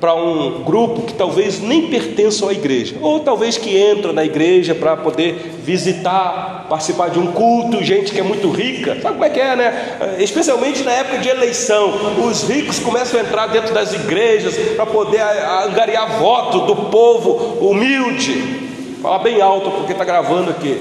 [0.00, 4.74] para um grupo que talvez nem pertençam à igreja, ou talvez que entra na igreja
[4.74, 9.28] para poder visitar, participar de um culto, gente que é muito rica, sabe como é
[9.28, 10.16] que é, né?
[10.18, 11.92] Especialmente na época de eleição,
[12.26, 18.70] os ricos começam a entrar dentro das igrejas para poder angariar voto do povo humilde.
[19.02, 20.80] Fala bem alto porque está gravando aqui.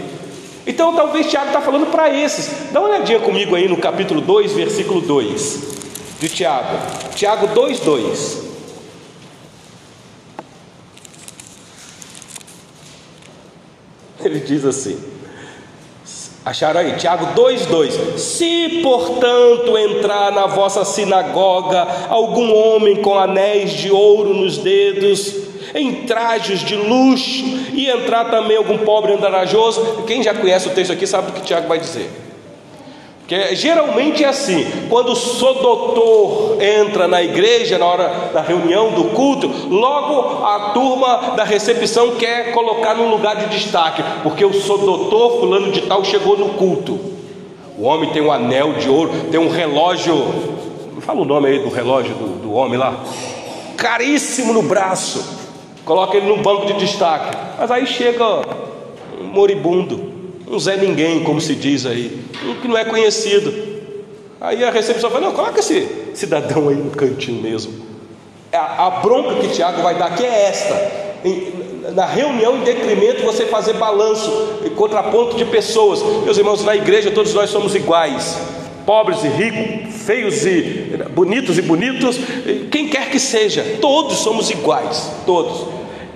[0.66, 2.72] Então talvez Tiago está falando para esses.
[2.72, 5.70] Dá uma olhadinha comigo aí no capítulo 2, versículo 2
[6.20, 6.78] de Tiago.
[7.16, 8.50] Tiago 2, 2.
[14.24, 15.02] Ele diz assim:
[16.44, 23.90] Acharam aí, Tiago 2,2: Se portanto entrar na vossa sinagoga algum homem com anéis de
[23.90, 25.36] ouro nos dedos,
[25.74, 30.92] em trajes de luxo, e entrar também algum pobre andarajoso, quem já conhece o texto
[30.92, 32.29] aqui sabe o que Tiago vai dizer.
[33.30, 39.04] Que geralmente é assim, quando o doutor entra na igreja na hora da reunião do
[39.12, 45.42] culto, logo a turma da recepção quer colocar num lugar de destaque, porque o doutor
[45.42, 47.00] fulano de tal chegou no culto.
[47.78, 50.16] O homem tem um anel de ouro, tem um relógio,
[51.02, 53.00] fala o nome aí do relógio do, do homem lá,
[53.78, 55.24] caríssimo no braço,
[55.86, 58.26] coloca ele no banco de destaque, mas aí chega
[59.22, 60.19] um moribundo,
[60.50, 63.54] um Zé Ninguém, como se diz aí, um que não é conhecido.
[64.42, 67.88] Aí a recepção fala: Não, coloca esse cidadão aí no cantinho mesmo.
[68.52, 71.10] A, a bronca que Tiago vai dar aqui é esta.
[71.24, 71.60] Em,
[71.94, 76.02] na reunião, em detrimento, você fazer balanço contraponto de pessoas.
[76.24, 78.40] Meus irmãos, na igreja todos nós somos iguais.
[78.86, 82.18] Pobres e ricos, feios e bonitos e bonitos,
[82.72, 85.68] quem quer que seja, todos somos iguais, todos.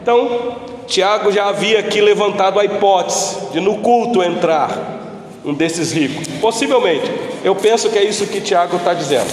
[0.02, 0.56] Então,
[0.88, 5.02] Tiago já havia aqui levantado a hipótese de no culto entrar
[5.43, 6.28] um desses ricos.
[6.39, 7.12] Possivelmente,
[7.43, 9.28] eu penso que é isso que Tiago está dizendo.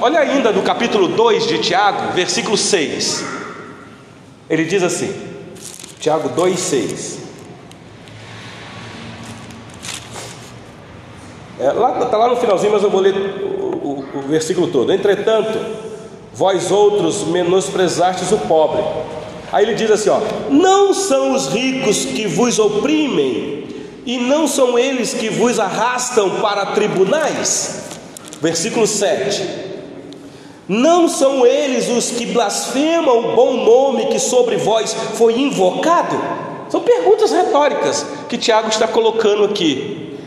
[0.00, 3.24] olha ainda no capítulo 2 de Tiago, versículo 6.
[4.48, 5.14] Ele diz assim:
[5.98, 7.18] Tiago 2, 6.
[11.60, 14.92] É, lá, está lá no finalzinho, mas eu vou ler o, o, o versículo todo.
[14.92, 15.58] Entretanto,
[16.32, 18.82] vós outros menosprezastes o pobre
[19.52, 23.66] Aí ele diz assim: ó, não são os ricos que vos oprimem,
[24.04, 27.82] e não são eles que vos arrastam para tribunais.
[28.40, 29.68] Versículo 7.
[30.68, 36.18] Não são eles os que blasfemam o bom nome que sobre vós foi invocado?
[36.68, 40.18] São perguntas retóricas que Tiago está colocando aqui.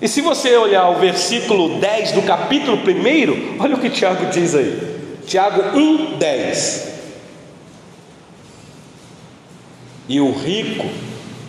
[0.00, 4.54] E se você olhar o versículo 10 do capítulo 1, olha o que Tiago diz
[4.54, 4.78] aí.
[5.26, 6.97] Tiago 1, 10.
[10.08, 10.86] E o rico,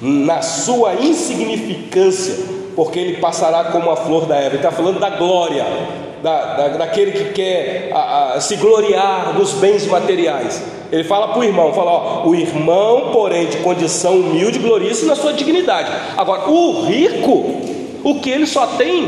[0.02, 2.36] na sua insignificância,
[2.76, 4.50] porque ele passará como a flor da erva.
[4.50, 5.66] Ele está falando da glória,
[6.22, 10.62] da, da, daquele que quer a, a, se gloriar nos bens materiais.
[10.92, 15.16] Ele fala para o irmão, fala, ó, o irmão, porém, de condição humilde, gloria-se na
[15.16, 15.92] sua dignidade.
[16.18, 17.62] Agora, o rico,
[18.04, 19.08] o que ele só tem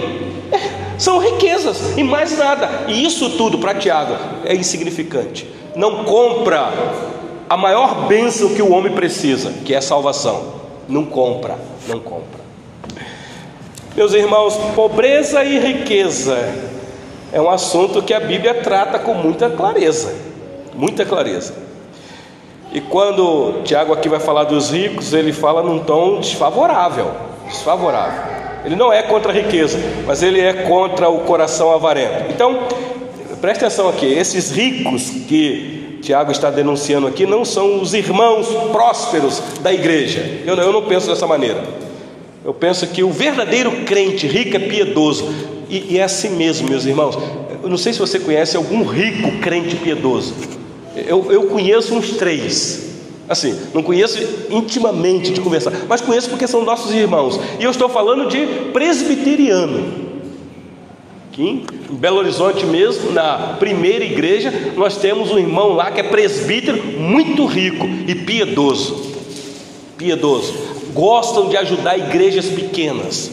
[0.52, 0.60] é,
[0.98, 2.86] são riquezas e mais nada.
[2.88, 5.48] E isso tudo para Tiago é insignificante.
[5.76, 6.72] Não compra
[7.52, 10.54] a maior bênção que o homem precisa, que é salvação.
[10.88, 12.40] Não compra, não compra.
[13.94, 16.38] Meus irmãos, pobreza e riqueza
[17.34, 20.16] é um assunto que a Bíblia trata com muita clareza,
[20.74, 21.54] muita clareza.
[22.72, 27.12] E quando Tiago aqui vai falar dos ricos, ele fala num tom desfavorável,
[27.50, 28.32] desfavorável.
[28.64, 32.32] Ele não é contra a riqueza, mas ele é contra o coração avarento.
[32.32, 32.60] Então,
[33.42, 39.42] preste atenção aqui, esses ricos que Tiago está denunciando aqui não são os irmãos prósperos
[39.62, 40.42] da igreja.
[40.46, 41.64] Eu, eu não penso dessa maneira.
[42.44, 45.30] Eu penso que o verdadeiro crente rico é piedoso.
[45.70, 47.18] E, e é assim mesmo, meus irmãos.
[47.62, 50.34] Eu não sei se você conhece algum rico crente piedoso.
[50.96, 52.90] Eu, eu conheço uns três.
[53.30, 57.40] Assim, não conheço intimamente de conversar, mas conheço porque são nossos irmãos.
[57.60, 60.11] E eu estou falando de presbiteriano.
[61.32, 66.04] Aqui em Belo Horizonte mesmo, na primeira igreja, nós temos um irmão lá que é
[66.04, 69.14] presbítero, muito rico e piedoso.
[69.98, 70.54] Piedoso.
[70.94, 73.32] Gostam de ajudar igrejas pequenas.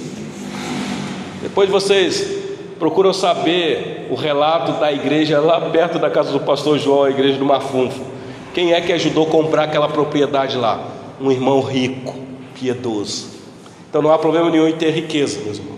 [1.42, 2.38] Depois vocês
[2.78, 7.36] procuram saber o relato da igreja lá perto da casa do pastor João, a igreja
[7.36, 8.00] do Mafunfo.
[8.54, 10.86] Quem é que ajudou a comprar aquela propriedade lá?
[11.20, 12.14] Um irmão rico,
[12.54, 13.26] piedoso.
[13.90, 15.77] Então não há problema nenhum em ter riqueza, meus irmãos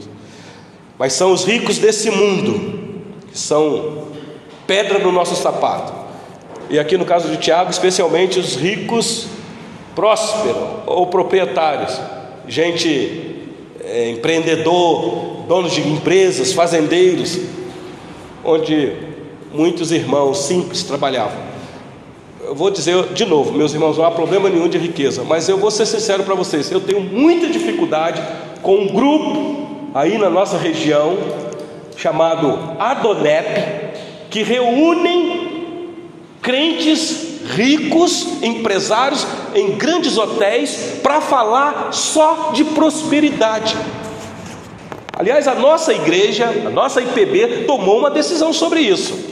[1.01, 2.79] mas são os ricos desse mundo,
[3.33, 4.03] que são
[4.67, 5.95] pedra no nosso sapato.
[6.69, 9.27] E aqui no caso de Tiago, especialmente os ricos
[9.95, 11.99] prósperos ou proprietários,
[12.47, 13.35] gente
[13.83, 17.39] é, empreendedor, donos de empresas, fazendeiros,
[18.45, 18.93] onde
[19.55, 21.39] muitos irmãos simples trabalhavam.
[22.43, 25.57] Eu vou dizer de novo, meus irmãos, não há problema nenhum de riqueza, mas eu
[25.57, 28.21] vou ser sincero para vocês, eu tenho muita dificuldade
[28.61, 29.60] com um grupo
[29.95, 31.19] aí na nossa região,
[31.97, 35.95] chamado Adonep, que reúnem
[36.41, 43.77] crentes ricos, empresários em grandes hotéis para falar só de prosperidade.
[45.13, 49.31] Aliás, a nossa igreja, a nossa IPB, tomou uma decisão sobre isso.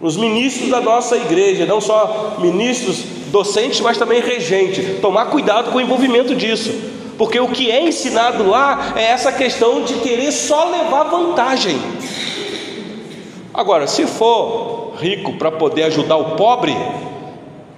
[0.00, 5.78] Os ministros da nossa igreja, não só ministros docentes, mas também regentes, tomar cuidado com
[5.78, 6.70] o envolvimento disso
[7.18, 11.78] porque o que é ensinado lá é essa questão de querer só levar vantagem.
[13.54, 16.74] Agora, se for rico para poder ajudar o pobre,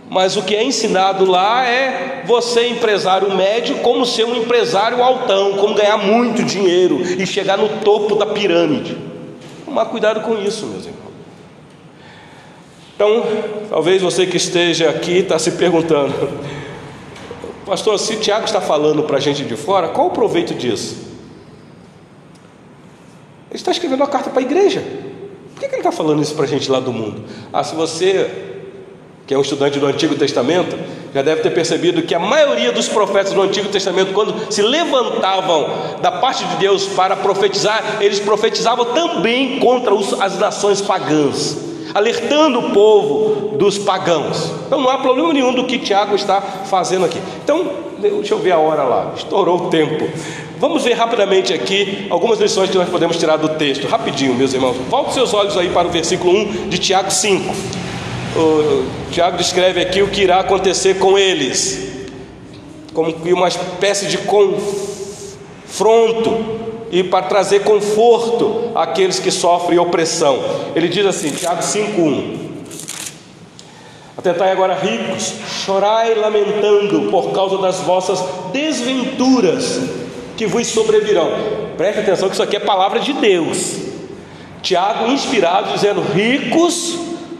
[0.08, 5.54] Mas o que é ensinado lá é você, empresário médio, como ser um empresário altão,
[5.54, 8.96] como ganhar muito dinheiro e chegar no topo da pirâmide.
[9.64, 11.02] Tomar cuidado com isso, meus irmãos.
[12.94, 13.24] Então,
[13.68, 16.12] talvez você que esteja aqui está se perguntando,
[17.64, 20.96] pastor, se Tiago está falando para a gente de fora, qual o proveito disso?
[23.50, 24.82] Ele está escrevendo uma carta para a igreja.
[25.54, 27.22] Por que ele está falando isso para a gente lá do mundo?
[27.52, 28.30] Ah, se você,
[29.26, 30.76] que é um estudante do Antigo Testamento,
[31.14, 35.70] já deve ter percebido que a maioria dos profetas do Antigo Testamento, quando se levantavam
[36.02, 42.70] da parte de Deus para profetizar, eles profetizavam também contra as nações pagãs alertando o
[42.72, 44.50] povo dos pagãos.
[44.66, 47.20] Então não há problema nenhum do que Tiago está fazendo aqui.
[47.44, 47.64] Então,
[48.00, 50.08] deixa eu ver a hora lá, estourou o tempo.
[50.58, 54.76] Vamos ver rapidamente aqui algumas lições que nós podemos tirar do texto, rapidinho, meus irmãos.
[54.88, 57.54] Volte seus olhos aí para o versículo 1 de Tiago 5.
[58.36, 62.08] O Tiago descreve aqui o que irá acontecer com eles,
[62.92, 64.64] como uma espécie de confronto
[66.94, 70.38] e para trazer conforto àqueles que sofrem opressão.
[70.76, 72.38] Ele diz assim, Tiago 5:1.
[74.16, 75.34] Atentai agora, ricos,
[75.64, 78.22] chorai lamentando por causa das vossas
[78.52, 79.80] desventuras
[80.36, 81.32] que vos sobrevirão.
[81.76, 83.74] Preste atenção que isso aqui é palavra de Deus.
[84.62, 86.96] Tiago, inspirado, dizendo: ricos,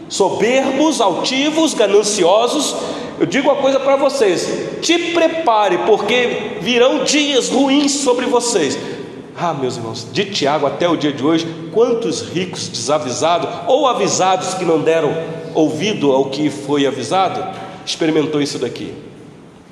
[0.09, 2.75] soberbos, altivos, gananciosos.
[3.17, 8.94] Eu digo uma coisa para vocês: te prepare, porque virão dias ruins sobre vocês.
[9.37, 14.53] Ah, meus irmãos, de Tiago até o dia de hoje, quantos ricos desavisados ou avisados
[14.53, 15.13] que não deram
[15.53, 17.45] ouvido ao que foi avisado,
[17.85, 18.93] experimentou isso daqui?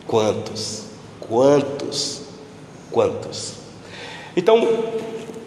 [0.06, 0.84] Quantos?
[1.22, 2.24] Quantos?
[2.92, 3.54] Quantos?
[4.36, 4.68] Então,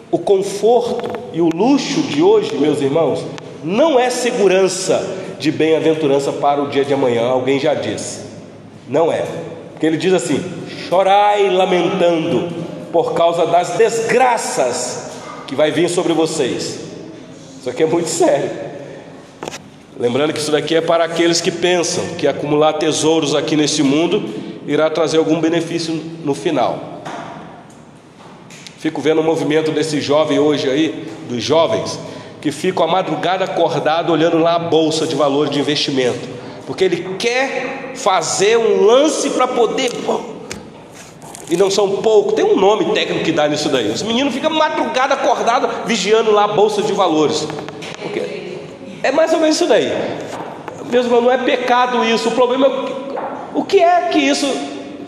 [0.09, 3.23] o conforto e o luxo de hoje, meus irmãos,
[3.63, 5.05] não é segurança
[5.37, 8.21] de bem-aventurança para o dia de amanhã, alguém já disse.
[8.89, 9.25] Não é.
[9.71, 10.43] Porque ele diz assim:
[10.89, 15.11] chorai lamentando por causa das desgraças
[15.45, 16.79] que vai vir sobre vocês.
[17.59, 18.49] Isso aqui é muito sério.
[19.99, 24.29] Lembrando que isso daqui é para aqueles que pensam que acumular tesouros aqui neste mundo
[24.67, 27.01] irá trazer algum benefício no final.
[28.77, 31.99] Fico vendo o movimento desse jovem hoje aí, dos jovens,
[32.39, 36.29] que ficam a madrugada acordado olhando lá a bolsa de valores de investimento,
[36.67, 39.89] porque ele quer fazer um lance para poder
[41.49, 43.89] e não são poucos, tem um nome técnico que dá nisso daí.
[43.89, 47.47] Os meninos ficam madrugada acordado vigiando lá a bolsa de valores.
[49.01, 49.91] É mais ou menos isso daí.
[50.91, 52.29] Mesmo não é pecado isso.
[52.29, 53.17] O problema é
[53.53, 54.47] o que é que isso.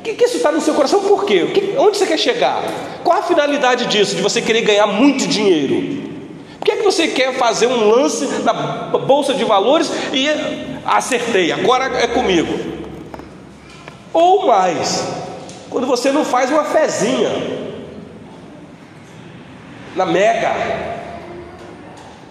[0.03, 1.01] Que, que isso está no seu coração?
[1.01, 1.47] Por quê?
[1.53, 2.63] Que, onde você quer chegar?
[3.03, 4.15] Qual a finalidade disso?
[4.15, 6.09] De você querer ganhar muito dinheiro?
[6.57, 10.27] Por que, é que você quer fazer um lance na bolsa de valores e
[10.85, 12.53] acertei, agora é comigo?
[14.13, 15.05] Ou mais,
[15.69, 17.29] quando você não faz uma fezinha
[19.95, 20.51] na mega,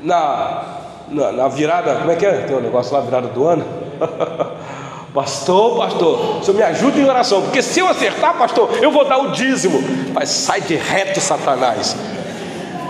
[0.02, 0.64] na,
[1.08, 2.32] na, na virada, como é que é?
[2.42, 3.64] Tem um negócio lá, virada do ano.
[5.12, 9.06] Pastor, pastor, o senhor me ajuda em oração, porque se eu acertar, pastor, eu vou
[9.06, 9.82] dar o dízimo.
[10.12, 11.96] Mas sai de reto, Satanás.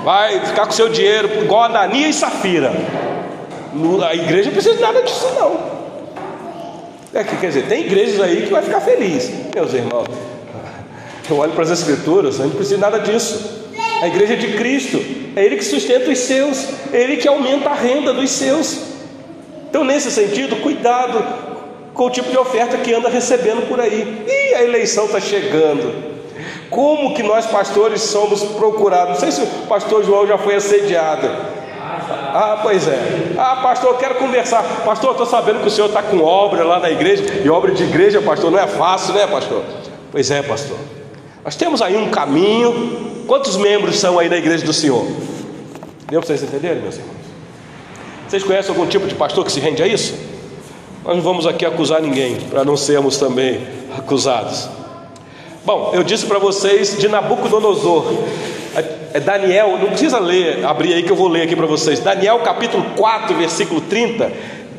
[0.04, 2.72] Vai ficar com seu dinheiro igual a Dania e Safira.
[4.04, 5.58] A igreja precisa de nada disso, não.
[7.14, 10.08] É que, quer dizer, tem igrejas aí que vai ficar feliz, meus irmãos.
[11.30, 13.66] Eu olho para as Escrituras, a gente não precisa nada disso.
[14.00, 14.98] A igreja de Cristo,
[15.36, 18.78] é Ele que sustenta os seus, é Ele que aumenta a renda dos seus.
[19.68, 21.22] Então, nesse sentido, cuidado
[21.92, 24.24] com o tipo de oferta que anda recebendo por aí.
[24.26, 26.08] E a eleição está chegando.
[26.70, 29.14] Como que nós pastores somos procurados?
[29.14, 31.28] Não sei se o pastor João já foi assediado.
[31.80, 32.98] Ah, pois é.
[33.36, 34.62] Ah, pastor, eu quero conversar.
[34.84, 37.24] Pastor, eu estou sabendo que o senhor está com obra lá na igreja.
[37.44, 39.62] E obra de igreja, pastor, não é fácil, né, pastor?
[40.12, 40.78] Pois é, pastor.
[41.48, 43.24] Nós temos aí um caminho.
[43.26, 45.02] Quantos membros são aí da igreja do Senhor?
[46.06, 47.16] Deu para vocês entenderem, meus irmãos?
[48.28, 50.14] Vocês conhecem algum tipo de pastor que se rende a isso?
[51.02, 54.68] Nós não vamos aqui acusar ninguém, para não sermos também acusados.
[55.64, 58.12] Bom, eu disse para vocês de Nabucodonosor,
[58.76, 58.84] é,
[59.14, 61.98] é Daniel, não precisa ler, abrir aí que eu vou ler aqui para vocês.
[61.98, 64.30] Daniel capítulo 4, versículo 30,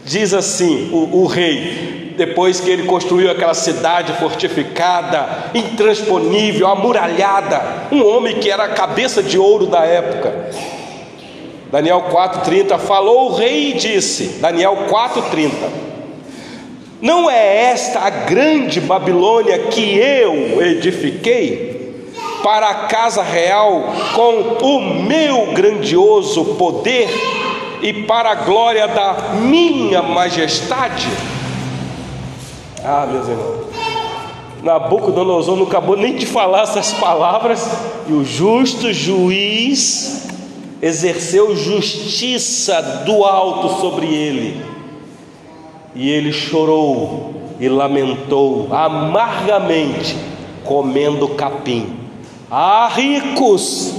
[0.05, 8.05] diz assim: o, o rei: depois que ele construiu aquela cidade fortificada, intransponível, amuralhada, um
[8.05, 10.49] homem que era a cabeça de ouro da época.
[11.71, 15.51] Daniel 4:30 falou o rei e disse, Daniel 4:30
[17.01, 22.03] Não é esta a grande Babilônia que eu edifiquei
[22.43, 27.07] para a casa real com o meu grandioso poder
[27.81, 31.38] e para a glória da minha majestade?
[32.83, 33.69] Ah, meus irmãos.
[34.63, 37.65] Nabucodonosor não acabou nem de falar essas palavras,
[38.07, 40.27] e o justo juiz
[40.81, 44.63] exerceu justiça do alto sobre ele.
[45.95, 50.15] E ele chorou e lamentou amargamente,
[50.63, 51.97] comendo capim.
[52.51, 53.93] Ah, ricos,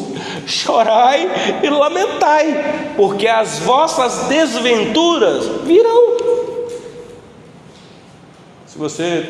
[0.46, 6.29] chorai e lamentai, porque as vossas desventuras virão.
[8.70, 9.26] Se você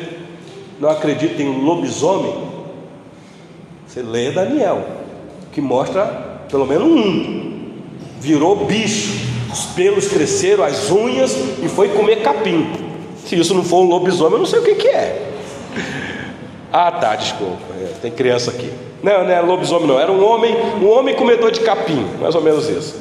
[0.79, 2.31] não acredita em lobisomem,
[3.87, 4.85] você lê Daniel,
[5.51, 7.71] que mostra pelo menos um.
[8.19, 9.13] Virou bicho,
[9.51, 12.71] os pelos cresceram, as unhas e foi comer capim.
[13.25, 15.31] Se isso não for um lobisomem, eu não sei o que, que é.
[16.73, 18.71] Ah, tá, desculpa, é, tem criança aqui.
[19.03, 19.99] Não, não é lobisomem, não.
[19.99, 22.95] Era um homem, um homem comedor de capim, mais ou menos isso.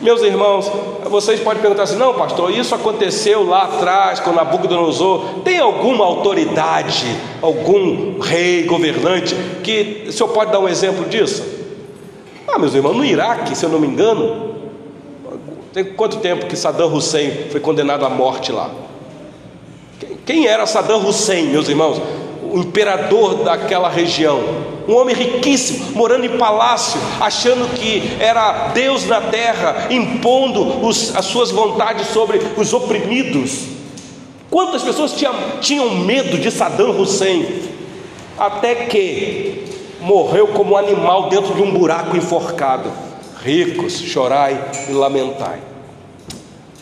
[0.00, 0.70] Meus irmãos,
[1.10, 5.40] vocês podem perguntar assim: não, pastor, isso aconteceu lá atrás, quando Nabucodonosor.
[5.44, 7.04] Tem alguma autoridade,
[7.42, 11.44] algum rei, governante, que o senhor pode dar um exemplo disso?
[12.48, 14.54] Ah, meus irmãos, no Iraque, se eu não me engano,
[15.72, 18.70] tem quanto tempo que Saddam Hussein foi condenado à morte lá?
[20.24, 22.00] Quem era Saddam Hussein, meus irmãos?
[22.42, 24.40] O imperador daquela região,
[24.90, 31.26] um homem riquíssimo, morando em palácio, achando que era Deus na terra, impondo os, as
[31.26, 33.66] suas vontades sobre os oprimidos.
[34.50, 37.46] Quantas pessoas tinham, tinham medo de Saddam Hussein?
[38.36, 39.64] Até que
[40.00, 42.90] morreu como animal dentro de um buraco enforcado.
[43.44, 45.60] Ricos, chorai e lamentai.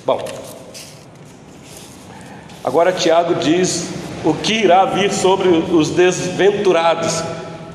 [0.06, 0.18] Bom,
[2.64, 3.90] agora Tiago diz
[4.24, 7.22] o que irá vir sobre os desventurados,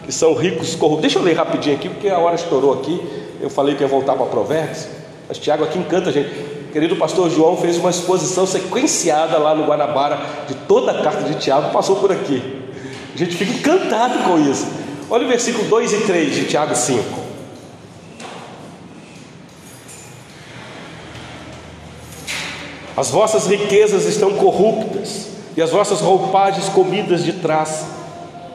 [0.04, 1.02] que são ricos corruptos.
[1.02, 3.02] Deixa eu ler rapidinho aqui, porque a hora estourou aqui.
[3.42, 4.88] Eu falei que ia voltar para Provérbios,
[5.28, 6.30] mas Tiago aqui encanta a gente.
[6.72, 11.36] Querido pastor João fez uma exposição sequenciada lá no Guanabara de toda a carta de
[11.36, 12.42] Tiago, passou por aqui.
[13.14, 14.66] A gente fica encantado com isso.
[15.10, 17.04] Olha o versículo 2 e 3 de Tiago 5.
[22.96, 27.93] As vossas riquezas estão corruptas, e as vossas roupagens comidas de traça.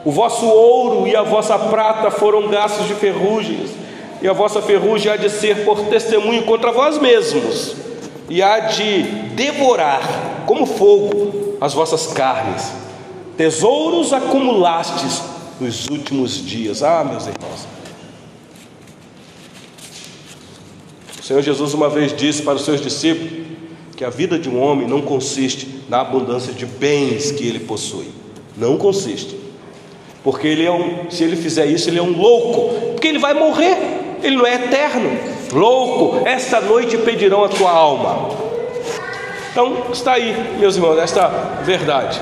[0.05, 3.71] O vosso ouro e a vossa prata foram gastos de ferrugens,
[4.21, 7.75] e a vossa ferrugem há de ser por testemunho contra vós mesmos,
[8.29, 9.03] e há de
[9.35, 12.71] devorar como fogo as vossas carnes.
[13.35, 15.21] Tesouros acumulastes
[15.59, 16.83] nos últimos dias.
[16.83, 17.67] Ah, meus irmãos.
[21.19, 23.47] O Senhor Jesus uma vez disse para os seus discípulos
[23.95, 28.09] que a vida de um homem não consiste na abundância de bens que ele possui.
[28.57, 29.48] Não consiste.
[30.23, 33.33] Porque ele é um, se ele fizer isso, ele é um louco, porque ele vai
[33.33, 33.77] morrer,
[34.21, 35.17] ele não é eterno.
[35.53, 38.29] Louco, esta noite pedirão a tua alma.
[39.51, 41.27] Então, está aí, meus irmãos, esta
[41.63, 42.19] verdade.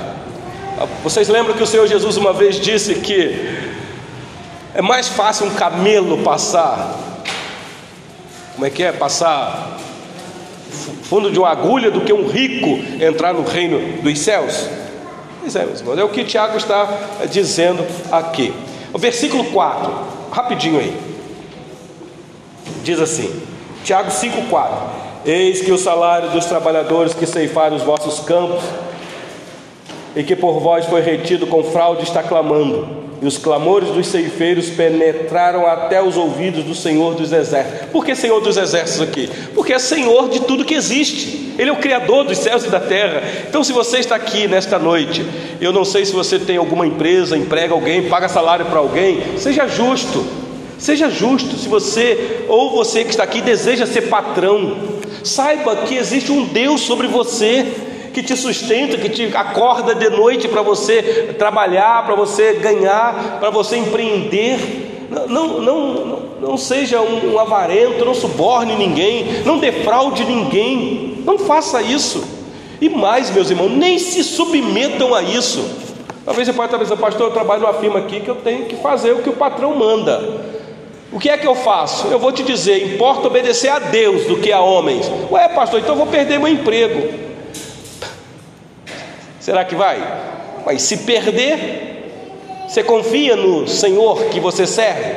[1.02, 3.68] Vocês lembram que o Senhor Jesus uma vez disse que
[4.74, 6.96] é mais fácil um camelo passar,
[8.54, 8.92] como é que é?
[8.92, 9.76] Passar
[11.02, 14.68] fundo de uma agulha do que um rico entrar no reino dos céus?
[15.50, 16.86] Pois é, meus irmãos, é o que Tiago está
[17.30, 17.82] dizendo
[18.12, 18.52] aqui.
[18.92, 19.90] O versículo 4,
[20.30, 20.94] rapidinho aí,
[22.84, 23.34] diz assim:
[23.82, 24.68] Tiago 5,4:
[25.24, 28.62] Eis que o salário dos trabalhadores que ceifaram os vossos campos
[30.18, 32.88] e que por vós foi retido com fraude, está clamando.
[33.22, 37.88] E os clamores dos ceifeiros penetraram até os ouvidos do Senhor dos Exércitos.
[37.92, 39.30] Por que Senhor dos Exércitos aqui?
[39.54, 41.54] Porque é Senhor de tudo que existe.
[41.56, 43.22] Ele é o Criador dos céus e da terra.
[43.48, 45.24] Então, se você está aqui nesta noite,
[45.60, 49.68] eu não sei se você tem alguma empresa, emprega alguém, paga salário para alguém, seja
[49.68, 50.26] justo.
[50.78, 51.56] Seja justo.
[51.56, 54.76] Se você ou você que está aqui deseja ser patrão,
[55.22, 57.87] saiba que existe um Deus sobre você
[58.18, 63.48] que te sustenta, que te acorda de noite para você trabalhar, para você ganhar, para
[63.50, 65.06] você empreender.
[65.28, 71.80] Não, não, não, não seja um avarento, não suborne ninguém, não defraude ninguém, não faça
[71.80, 72.24] isso.
[72.80, 75.64] E mais, meus irmãos, nem se submetam a isso.
[76.24, 79.12] Talvez você possa pensando, pastor, eu trabalho numa firma aqui que eu tenho que fazer
[79.12, 80.58] o que o patrão manda.
[81.12, 82.08] O que é que eu faço?
[82.08, 85.10] Eu vou te dizer, importa obedecer a Deus do que a homens.
[85.30, 87.27] Ué, pastor, então eu vou perder meu emprego.
[89.48, 89.96] Será que vai?
[90.66, 95.10] Mas se perder, você confia no Senhor que você serve?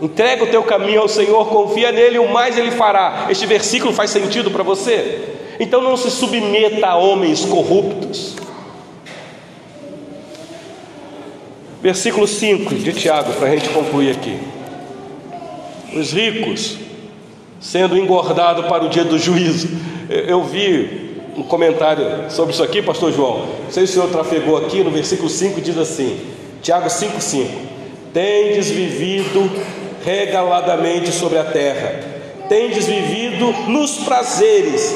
[0.00, 3.26] Entrega o teu caminho ao Senhor, confia nele, o mais ele fará.
[3.30, 5.24] Este versículo faz sentido para você?
[5.58, 8.36] Então não se submeta a homens corruptos.
[11.82, 14.38] Versículo 5 de Tiago, para a gente concluir aqui.
[15.96, 16.78] Os ricos
[17.58, 19.68] sendo engordados para o dia do juízo.
[20.08, 21.07] Eu vi
[21.38, 23.46] um comentário sobre isso aqui, pastor João.
[23.64, 26.18] Não sei se o senhor trafegou aqui, no versículo 5 diz assim,
[26.60, 27.46] Tiago 5,5:
[28.12, 29.48] Tendes vivido
[30.04, 32.00] regaladamente sobre a terra,
[32.48, 34.94] tendes vivido nos prazeres,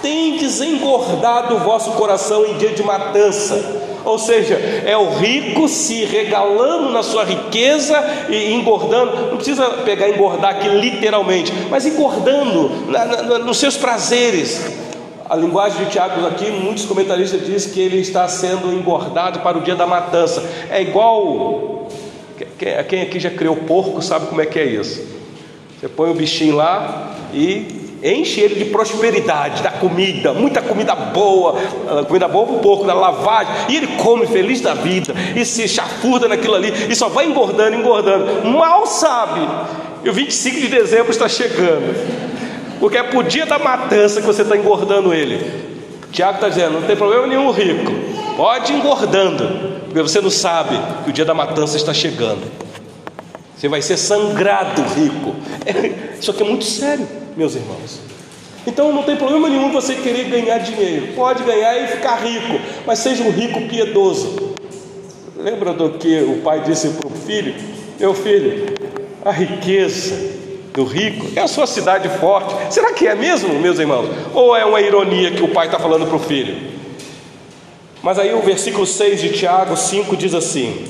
[0.00, 3.82] tendes engordado o vosso coração em dia de matança.
[4.04, 4.54] Ou seja,
[4.84, 7.98] é o rico se regalando na sua riqueza
[8.28, 9.30] e engordando.
[9.30, 14.83] Não precisa pegar engordar aqui literalmente, mas engordando na, na, nos seus prazeres.
[15.28, 19.62] A linguagem de Tiago aqui, muitos comentaristas dizem que ele está sendo engordado para o
[19.62, 20.42] dia da matança.
[20.70, 21.88] É igual.
[22.88, 25.02] Quem aqui já criou porco sabe como é que é isso.
[25.78, 31.58] Você põe o bichinho lá e enche ele de prosperidade, da comida, muita comida boa,
[31.88, 35.42] ah, comida boa para o porco, da lavagem, e ele come feliz da vida, e
[35.44, 38.46] se chafurda naquilo ali, e só vai engordando, engordando.
[38.46, 39.40] Mal sabe,
[40.04, 41.94] e o 25 de dezembro está chegando,
[42.84, 45.40] porque é por dia da matança que você está engordando ele.
[46.12, 47.90] Tiago está dizendo: não tem problema nenhum, rico,
[48.36, 52.42] pode ir engordando, porque você não sabe que o dia da matança está chegando.
[53.56, 55.34] Você vai ser sangrado, rico.
[56.20, 58.00] Isso aqui é muito sério meus irmãos.
[58.66, 62.98] Então não tem problema nenhum você querer ganhar dinheiro, pode ganhar e ficar rico, mas
[62.98, 64.56] seja um rico piedoso.
[65.38, 67.54] Lembra do que o pai disse para o filho?
[67.98, 68.74] Meu filho,
[69.24, 70.43] a riqueza
[70.74, 72.52] do rico é a sua cidade forte.
[72.74, 74.10] Será que é mesmo, meus irmãos?
[74.34, 76.74] Ou é uma ironia que o pai está falando para o filho?
[78.02, 80.84] Mas aí o versículo 6 de Tiago 5 diz assim: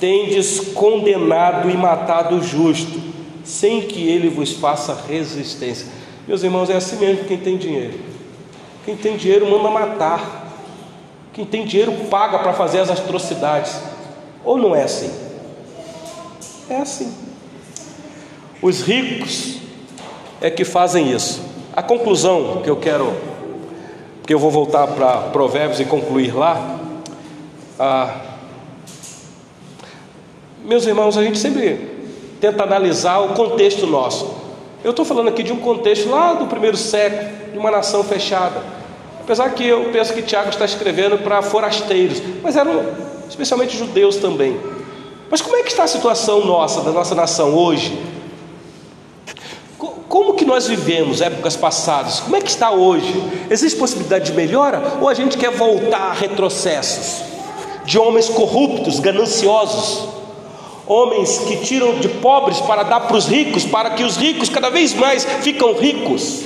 [0.00, 3.00] Tendes condenado e matado o justo
[3.44, 5.86] sem que ele vos faça resistência.
[6.26, 7.94] Meus irmãos, é assim mesmo quem tem dinheiro.
[8.84, 10.48] Quem tem dinheiro manda matar.
[11.32, 13.80] Quem tem dinheiro paga para fazer as atrocidades.
[14.44, 15.10] Ou não é assim?
[16.68, 17.29] É assim.
[18.62, 19.56] Os ricos
[20.38, 21.40] é que fazem isso.
[21.74, 23.10] A conclusão que eu quero,
[24.26, 26.78] que eu vou voltar para Provérbios e concluir lá.
[27.78, 28.20] Ah,
[30.62, 31.88] meus irmãos, a gente sempre
[32.38, 34.30] tenta analisar o contexto nosso.
[34.84, 38.62] Eu estou falando aqui de um contexto lá do primeiro século, de uma nação fechada.
[39.20, 42.84] Apesar que eu penso que Tiago está escrevendo para forasteiros, mas eram
[43.26, 44.58] especialmente judeus também.
[45.30, 48.19] Mas como é que está a situação nossa, da nossa nação hoje?
[50.10, 52.18] Como que nós vivemos épocas passadas?
[52.18, 53.14] Como é que está hoje?
[53.48, 57.22] Existe possibilidade de melhora ou a gente quer voltar a retrocessos?
[57.84, 60.08] De homens corruptos, gananciosos,
[60.84, 64.68] homens que tiram de pobres para dar para os ricos, para que os ricos cada
[64.68, 66.42] vez mais ficam ricos.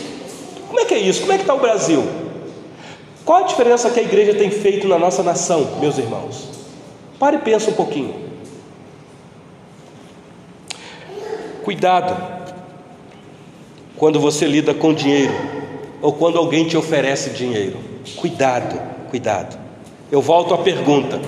[0.69, 1.23] Como é que é isso?
[1.23, 2.05] Como é que está o Brasil?
[3.25, 6.51] Qual a diferença que a igreja tem feito na nossa nação, meus irmãos?
[7.19, 8.15] Pare e pensa um pouquinho.
[11.65, 12.34] Cuidado
[13.97, 15.35] quando você lida com dinheiro
[16.01, 17.79] ou quando alguém te oferece dinheiro.
[18.17, 18.81] Cuidado,
[19.11, 19.59] cuidado.
[20.11, 21.21] Eu volto à pergunta: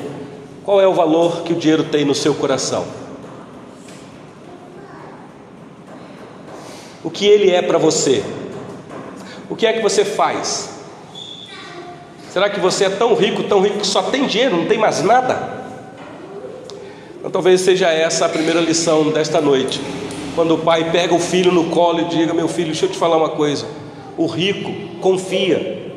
[0.64, 2.87] qual é o valor que o dinheiro tem no seu coração?
[7.07, 8.21] o que ele é para você.
[9.49, 10.71] O que é que você faz?
[12.33, 15.05] Será que você é tão rico, tão rico que só tem dinheiro, não tem mais
[15.05, 15.39] nada?
[17.17, 19.81] Então, talvez seja essa a primeira lição desta noite.
[20.37, 22.99] Quando o pai pega o filho no colo e diga: Meu filho, deixa eu te
[22.99, 23.66] falar uma coisa.
[24.18, 24.70] O rico
[25.01, 25.91] confia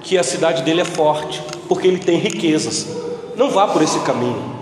[0.00, 2.88] que a cidade dele é forte, porque ele tem riquezas.
[3.36, 4.56] Não vá por esse caminho.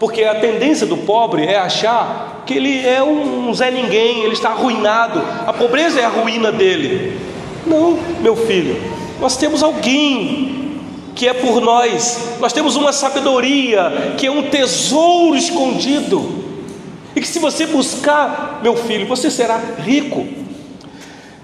[0.00, 4.50] Porque a tendência do pobre é achar que ele é um Zé Ninguém, ele está
[4.50, 7.16] arruinado, a pobreza é a ruína dele.
[7.64, 8.80] Não, meu filho,
[9.20, 10.80] nós temos alguém
[11.14, 16.47] que é por nós, nós temos uma sabedoria que é um tesouro escondido,
[17.18, 20.24] e que se você buscar, meu filho, você será rico.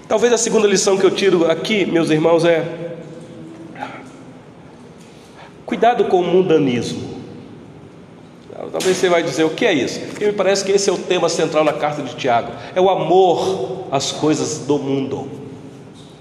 [0.07, 2.95] Talvez a segunda lição que eu tiro aqui, meus irmãos, é:
[5.65, 7.15] cuidado com o mundanismo.
[8.71, 9.99] Talvez você vai dizer o que é isso?
[10.19, 12.89] E me parece que esse é o tema central na carta de Tiago: é o
[12.89, 15.29] amor às coisas do mundo.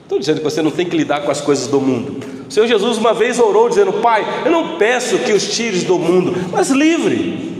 [0.02, 2.18] Estou dizendo que você não tem que lidar com as coisas do mundo.
[2.48, 5.96] O Senhor Jesus uma vez orou dizendo: Pai, eu não peço que os tires do
[5.96, 7.53] mundo, mas livre,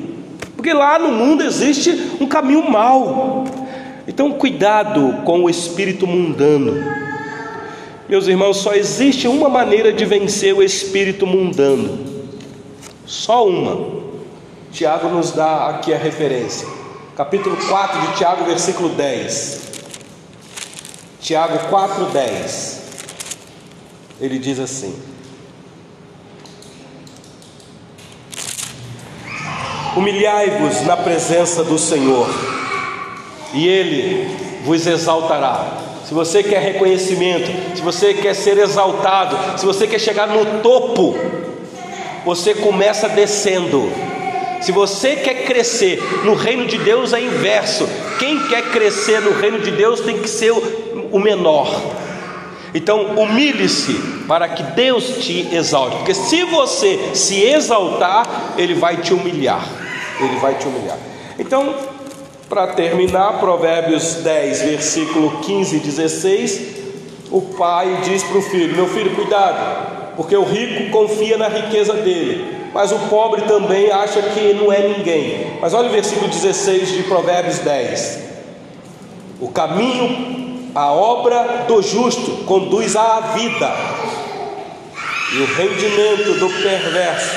[0.65, 3.45] porque lá no mundo existe um caminho mau.
[4.09, 6.83] Então, cuidado com o espírito mundano.
[8.09, 11.99] Meus irmãos, só existe uma maneira de vencer o espírito mundano,
[13.05, 14.05] só uma
[14.73, 16.67] Tiago nos dá aqui a referência.
[17.15, 19.61] Capítulo 4 de Tiago, versículo 10.
[21.21, 22.83] Tiago 4, 10.
[24.19, 24.95] Ele diz assim:
[29.97, 32.29] Humilhai-vos na presença do Senhor,
[33.53, 34.29] e Ele
[34.65, 35.79] vos exaltará.
[36.05, 41.17] se você quer reconhecimento, se você quer ser exaltado, se você quer chegar no topo,
[42.25, 43.91] você começa descendo.
[44.61, 47.89] Se você quer crescer no reino de Deus é inverso.
[48.19, 50.53] Quem quer crescer no reino de Deus tem que ser
[51.13, 51.71] o menor.
[52.75, 53.95] Então, humilhe-se
[54.27, 59.84] para que Deus te exalte, porque se você se exaltar, Ele vai te humilhar.
[60.21, 60.99] Ele vai te humilhar.
[61.39, 61.75] Então,
[62.49, 66.61] para terminar, Provérbios 10, versículo 15 e 16,
[67.31, 71.95] o pai diz para o filho: Meu filho, cuidado, porque o rico confia na riqueza
[71.95, 75.59] dele, mas o pobre também acha que não é ninguém.
[75.61, 78.19] Mas olha o versículo 16 de Provérbios 10:
[79.41, 80.35] O caminho
[80.75, 83.73] a obra do justo conduz à vida,
[85.33, 87.37] e o rendimento do perverso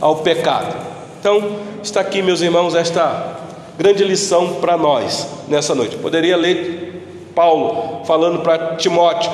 [0.00, 0.95] ao pecado.
[1.18, 3.38] Então, está aqui, meus irmãos, esta
[3.78, 5.96] grande lição para nós nessa noite.
[5.96, 9.30] Poderia ler Paulo falando para Timóteo,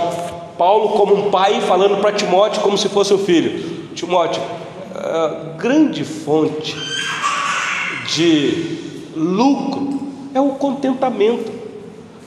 [0.58, 3.90] Paulo como um pai falando para Timóteo como se fosse o filho.
[3.94, 4.42] Timóteo,
[5.58, 6.76] grande fonte
[8.14, 8.78] de
[9.14, 10.00] lucro
[10.34, 11.62] é o contentamento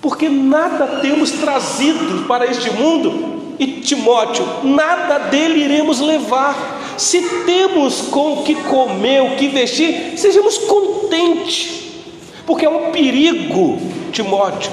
[0.05, 6.74] porque nada temos trazido para este mundo, e Timóteo, nada dele iremos levar.
[6.97, 11.83] Se temos com o que comer, o que vestir, sejamos contentes,
[12.45, 13.79] porque é um perigo,
[14.11, 14.71] Timóteo,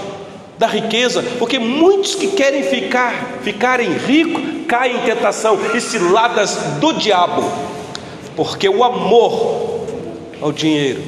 [0.58, 6.92] da riqueza, porque muitos que querem ficar, ficarem ricos, caem em tentação e ciladas do
[6.92, 7.42] diabo,
[8.36, 9.80] porque o amor
[10.40, 11.02] ao dinheiro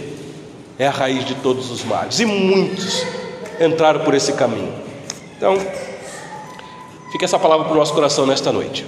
[0.79, 3.05] é a raiz de todos os males, e muitos
[3.61, 4.73] entraram por esse caminho.
[5.37, 5.57] Então,
[7.13, 8.85] fica essa palavra para o nosso coração nesta noite.